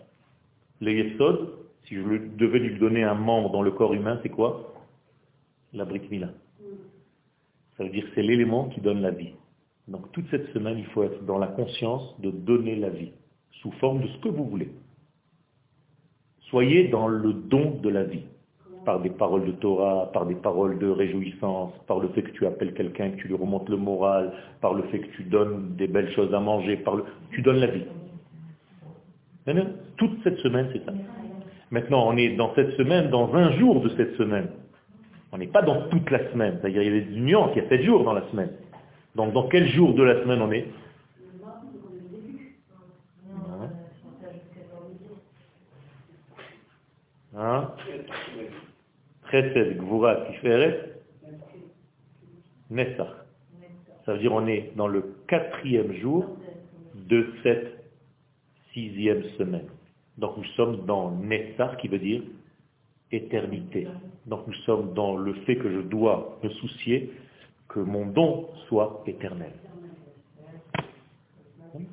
[0.80, 1.52] Le Yesod,
[1.84, 2.02] si je
[2.36, 4.74] devais lui donner un membre dans le corps humain, c'est quoi?
[5.72, 6.28] La Brit Mila.
[7.76, 9.32] Ça veut dire que c'est l'élément qui donne la vie.
[9.86, 13.12] Donc toute cette semaine, il faut être dans la conscience de donner la vie,
[13.62, 14.70] sous forme de ce que vous voulez.
[16.50, 18.24] Soyez dans le don de la vie
[18.84, 22.46] par des paroles de Torah, par des paroles de réjouissance, par le fait que tu
[22.46, 24.32] appelles quelqu'un, que tu lui remontes le moral,
[24.62, 27.04] par le fait que tu donnes des belles choses à manger, par le...
[27.32, 27.84] tu donnes la vie.
[29.98, 30.92] Toute cette semaine, c'est ça.
[31.70, 34.48] Maintenant, on est dans cette semaine, dans un jour de cette semaine.
[35.32, 36.58] On n'est pas dans toute la semaine.
[36.60, 38.52] C'est-à-dire, il y a des nuances, il y a sept jours dans la semaine.
[39.14, 40.66] Donc, dans quel jour de la semaine on est
[47.36, 47.70] Hein
[49.30, 50.94] Chesed, Gvura, Tiferet.
[54.04, 56.36] Ça veut dire on est dans le quatrième jour
[56.94, 57.84] de cette
[58.72, 59.68] sixième semaine.
[60.18, 62.22] Donc nous sommes dans Nessach qui veut dire
[63.10, 63.86] éternité.
[64.26, 67.12] Donc nous sommes dans le fait que je dois me soucier
[67.68, 69.52] que mon don soit éternel.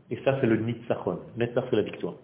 [0.09, 1.19] Et ça c'est le Nitzachon.
[1.37, 2.15] Netzach c'est la victoire.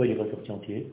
[0.00, 0.92] Pourquoi il n'est pas sorti entier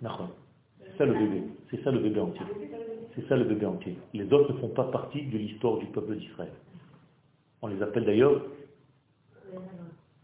[0.00, 1.42] C'est ça le bébé.
[1.70, 2.46] C'est ça le bébé entier.
[3.14, 3.98] C'est ça le bébé entier.
[4.14, 6.52] Les autres ne font pas partie de l'histoire du peuple d'Israël.
[7.60, 8.46] On les appelle d'ailleurs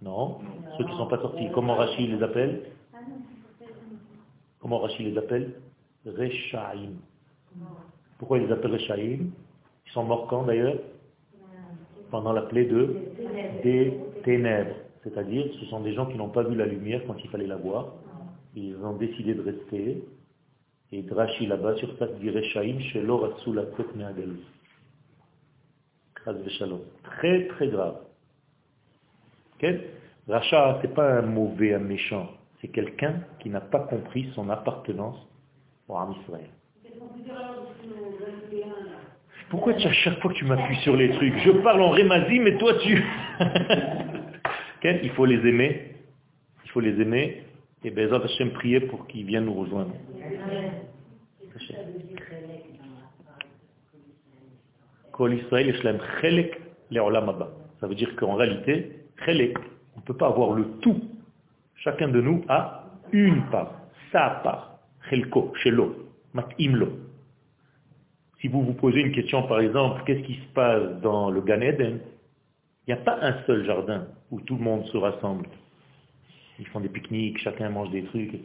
[0.01, 0.39] Non.
[0.79, 1.47] Ceux qui ne sont pas sortis.
[1.53, 2.63] Comment Rachid les appelle?
[4.61, 5.61] Comment Rachid les appelle?
[6.07, 6.95] Rechaim.
[8.17, 9.27] Pourquoi ils les appellent Rechaim?
[9.87, 10.79] Ils sont morts quand d'ailleurs?
[12.11, 12.97] Pendant la plaie de
[13.63, 13.93] des
[14.25, 14.86] ténèbres.
[15.07, 17.57] C'est-à-dire, ce sont des gens qui n'ont pas vu la lumière quand il fallait la
[17.57, 17.93] voir.
[18.57, 20.03] Ils ont décidé de rester.
[20.91, 23.63] Et Drachi là-bas, sur ça, dit Rechaim, Shelo la
[27.05, 27.99] Très, très grave.
[30.29, 32.29] Racha, ce n'est pas un mauvais, un méchant.
[32.61, 35.19] C'est quelqu'un qui n'a pas compris son appartenance
[35.87, 36.49] au Ram Israël.
[39.51, 42.41] Pourquoi tu, à chaque fois que tu m'appuies sur les trucs Je parle en rémazi,
[42.41, 43.05] mais toi tu...
[45.03, 45.95] Il faut les aimer.
[46.65, 47.43] Il faut les aimer.
[47.85, 49.93] Et ben, Hashem prier pour qu'ils viennent nous rejoindre.
[57.81, 58.93] Ça veut dire qu'en réalité,
[59.27, 61.01] on ne peut pas avoir le tout.
[61.77, 63.81] Chacun de nous a une part,
[64.13, 64.79] sa part,
[65.09, 65.95] chelko, shelo,
[66.35, 66.89] matimlo.
[68.41, 71.61] Si vous vous posez une question, par exemple, qu'est-ce qui se passe dans le Gan
[71.61, 72.01] Eden?
[72.87, 75.47] Il n'y a pas un seul jardin où tout le monde se rassemble.
[76.59, 78.41] Ils font des pique-niques, chacun mange des trucs.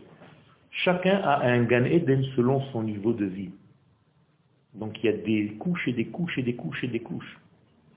[0.72, 3.52] Chacun a un Gan Eden selon son niveau de vie.
[4.74, 7.40] Donc il y a des couches et des couches et des couches et des couches.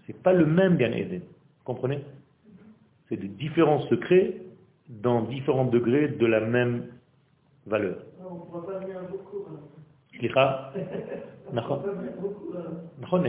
[0.06, 1.22] Ce n'est pas le même Gan Eden.
[1.64, 2.00] Comprenez?
[3.08, 4.40] C'est de différents secrets
[4.88, 6.86] dans différents degrés de la même
[7.66, 7.98] valeur.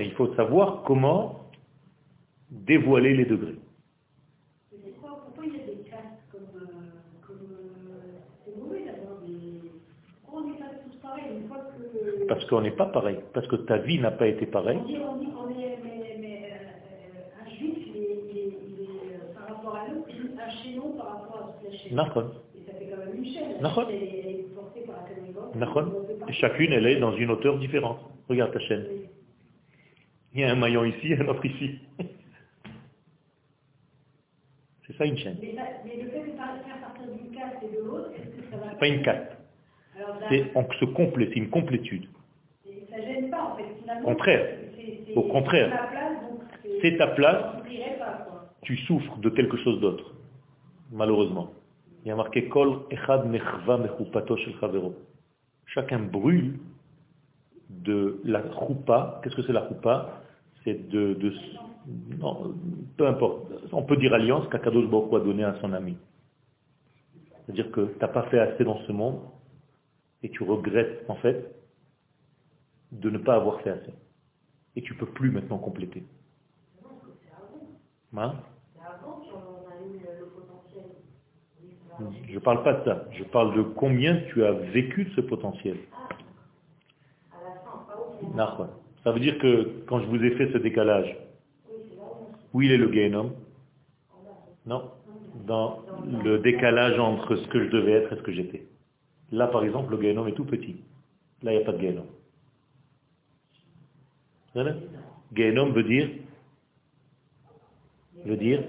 [0.04, 1.50] Il faut savoir comment
[2.52, 3.58] dévoiler les degrés.
[12.28, 13.18] Parce qu'on n'est pas pareil.
[13.34, 14.78] Parce que ta vie n'a pas été pareille.
[14.82, 18.44] On dit, on dit, on est, mais, mais euh, un juif, il est, il est,
[18.68, 21.92] il est euh, par rapport à l'autre, un chaînon par rapport à toute la chaîne.
[21.92, 23.62] Et ça fait quand même une chaîne.
[23.62, 23.88] D'accord.
[23.92, 25.58] Elle est, elle est portée par la Kanégote.
[25.58, 25.88] D'accord.
[26.28, 28.00] Et chacune, elle est dans une hauteur différente.
[28.30, 28.86] Regarde ta chaîne.
[30.34, 31.80] Il y a un maillon ici, un autre ici.
[34.88, 35.38] C'est ça une chaîne.
[35.42, 38.52] Mais, ça- mais le fait de faire partir d'une carte et de l'autre, est-ce que
[38.52, 39.35] ça va C'est pas une carte.
[40.30, 42.08] C'est se complète, une complétude.
[44.04, 44.58] contraire.
[45.16, 45.90] Au contraire.
[46.82, 47.46] C'est ta place,
[48.62, 50.14] tu souffres de quelque chose d'autre,
[50.92, 51.52] malheureusement.
[52.04, 53.80] Il y a marqué Kol echad mechva
[54.60, 54.96] chavero.
[55.66, 56.60] Chacun brûle
[57.70, 59.22] de la choupa.
[59.24, 60.22] Qu'est-ce que c'est la choupa?
[60.64, 61.18] C'est de,
[62.20, 62.54] non,
[62.98, 63.52] peu importe.
[63.72, 65.98] On peut dire alliance qu'Akadosh Baruch a donné à son ami.
[67.46, 69.20] C'est-à-dire que tu n'as pas fait assez dans ce monde
[70.26, 71.56] et tu regrettes en fait
[72.92, 73.94] de ne pas avoir fait assez.
[74.76, 76.04] Et tu peux plus maintenant compléter.
[78.18, 78.34] Hein
[82.28, 83.06] Je ne parle pas de ça.
[83.12, 85.78] Je parle de combien tu as vécu de ce potentiel.
[88.36, 88.70] D'accord.
[89.04, 91.16] Ça veut dire que quand je vous ai fait ce décalage,
[92.54, 93.32] où il est le Gehenom
[94.66, 94.90] Non.
[95.46, 95.84] Dans
[96.24, 98.66] le décalage entre ce que je devais être et ce que j'étais.
[99.32, 100.78] Là, par exemple, le gaénome est tout petit.
[101.42, 102.08] Là, il n'y a pas de gaénome.
[104.54, 104.76] Voilà.
[105.34, 106.10] Gaénome veut dire
[108.24, 108.64] veut dire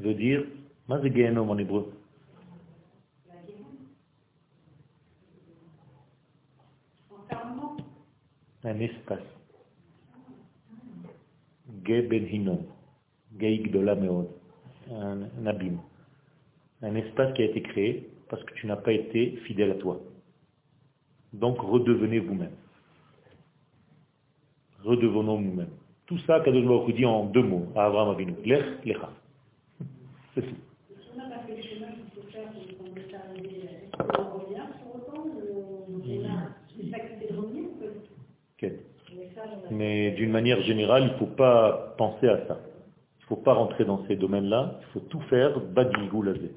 [0.00, 0.44] veut dire
[0.88, 1.92] mais c'est gaénome en hébreu.
[8.64, 9.20] Un espace.
[11.84, 12.24] Gay ben
[13.40, 13.78] de
[14.90, 15.80] Un abîme.
[16.82, 20.00] Un espace qui a été créé parce que tu n'as pas été fidèle à toi.
[21.32, 22.52] Donc redevenez vous-même.
[24.84, 25.70] Redevenons nous-mêmes.
[26.06, 28.34] Tout ça, Kadosh Baruch dit en deux mots à Abraham Avinu.
[28.44, 29.10] Lech, lecha.
[30.34, 30.54] C'est tout.
[39.70, 42.58] Mais d'une manière générale, il ne faut pas penser à ça.
[43.18, 44.80] Il ne faut pas rentrer dans ces domaines-là.
[44.80, 46.52] Il faut tout faire badilgou lazé.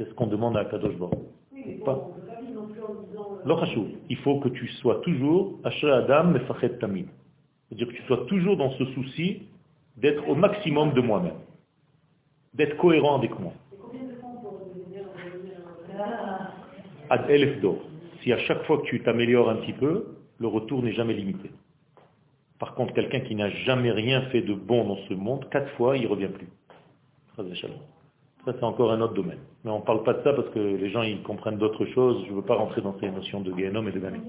[0.00, 1.18] C'est ce qu'on demande à Kadosh Baruch.
[1.52, 2.08] Oui, Pas.
[3.04, 3.36] disant...
[3.46, 3.84] euh.
[4.08, 7.06] Il faut que tu sois toujours Asher Adam Mefachet Tamid.
[7.68, 9.42] C'est-à-dire que tu sois toujours dans ce souci
[9.98, 11.34] d'être au maximum de moi-même.
[12.54, 13.52] D'être cohérent avec moi.
[13.78, 14.16] Revenir
[17.10, 17.76] Ah, Ad elef d'or.
[18.22, 21.50] Si à chaque fois que tu t'améliores un petit peu, le retour n'est jamais limité.
[22.58, 25.98] Par contre, quelqu'un qui n'a jamais rien fait de bon dans ce monde, quatre fois,
[25.98, 26.48] il ne revient plus.
[28.44, 29.38] Ça, c'est encore un autre domaine.
[29.64, 32.24] Mais on ne parle pas de ça parce que les gens, ils comprennent d'autres choses.
[32.26, 34.22] Je ne veux pas rentrer dans ces notions de Gehenom et de Ganem.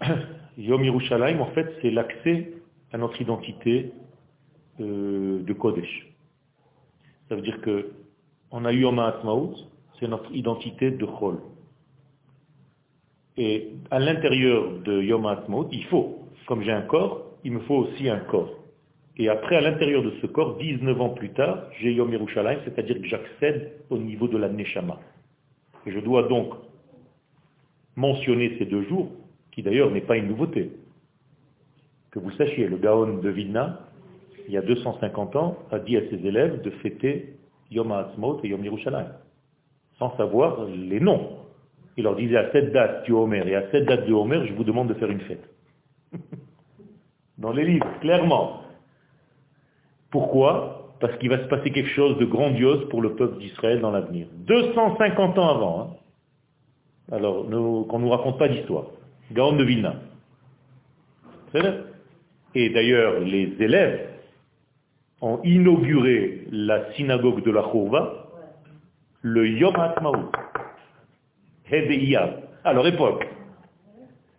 [0.58, 2.52] Yom Yerushalayim, en fait, c'est l'accès
[2.92, 3.92] à notre identité
[4.80, 6.08] euh, de Kodesh.
[7.28, 7.90] Ça veut dire que
[8.50, 9.54] on a eu Yom HaAtzmaut,
[9.98, 11.38] c'est notre identité de Chol.
[13.36, 17.74] Et à l'intérieur de Yom HaAtzmaut, il faut, comme j'ai un corps, il me faut
[17.74, 18.57] aussi un corps.
[19.18, 23.00] Et après, à l'intérieur de ce corps, 19 ans plus tard, j'ai Yom Yerushalayim, c'est-à-dire
[23.00, 25.00] que j'accède au niveau de la Neshama.
[25.86, 26.54] Et je dois donc
[27.96, 29.10] mentionner ces deux jours,
[29.50, 30.70] qui d'ailleurs n'est pas une nouveauté.
[32.12, 33.80] Que vous sachiez, le Gaon de Vilna,
[34.46, 37.34] il y a 250 ans, a dit à ses élèves de fêter
[37.72, 39.12] Yom HaAtzmaut et Yom Yerushalayim,
[39.98, 41.38] sans savoir les noms.
[41.96, 44.54] Il leur disait à cette date du Homer et à cette date du Homer, je
[44.54, 45.42] vous demande de faire une fête.
[47.38, 48.62] Dans les livres, clairement.
[50.10, 50.94] Pourquoi?
[51.00, 54.26] Parce qu'il va se passer quelque chose de grandiose pour le peuple d'Israël dans l'avenir.
[54.32, 55.80] 250 ans avant.
[55.80, 57.14] Hein.
[57.14, 58.84] Alors, qu'on ne nous raconte pas d'histoire.
[59.32, 59.94] Gaon de Vilna.
[62.54, 64.08] Et d'ailleurs, les élèves
[65.20, 68.28] ont inauguré la synagogue de la Chourva
[69.22, 70.30] le Yom HaTmaout,
[72.64, 73.26] à leur époque.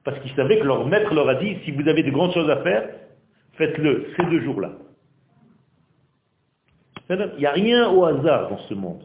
[0.03, 2.49] Parce qu'ils savaient que leur maître leur a dit, si vous avez de grandes choses
[2.49, 2.89] à faire,
[3.53, 4.71] faites-le ces deux jours-là.
[7.09, 9.03] Il n'y a rien au hasard dans ce monde.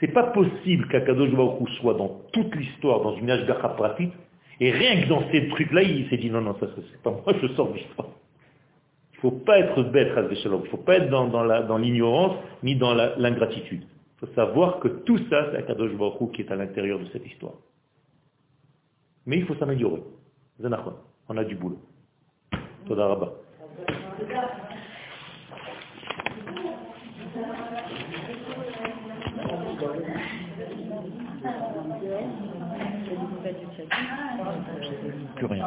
[0.00, 4.12] C'est pas possible qu'Akadosh Baruch soit dans toute l'histoire, dans une Ashgacha pratique,
[4.60, 7.34] et rien que dans ces trucs-là, il s'est dit non, non, ça c'est pas moi,
[7.40, 8.08] je sors de l'histoire.
[9.12, 12.94] Il ne faut pas être bête, il ne faut pas être dans, l'ignorance ni dans
[12.94, 13.82] l'ingratitude.
[13.82, 17.26] Il faut savoir que tout ça, c'est Akadosh Baruch qui est à l'intérieur de cette
[17.26, 17.54] histoire.
[19.26, 20.02] Mais il faut s'améliorer.
[21.28, 21.80] On a du boulot.
[35.36, 35.64] Plus rien.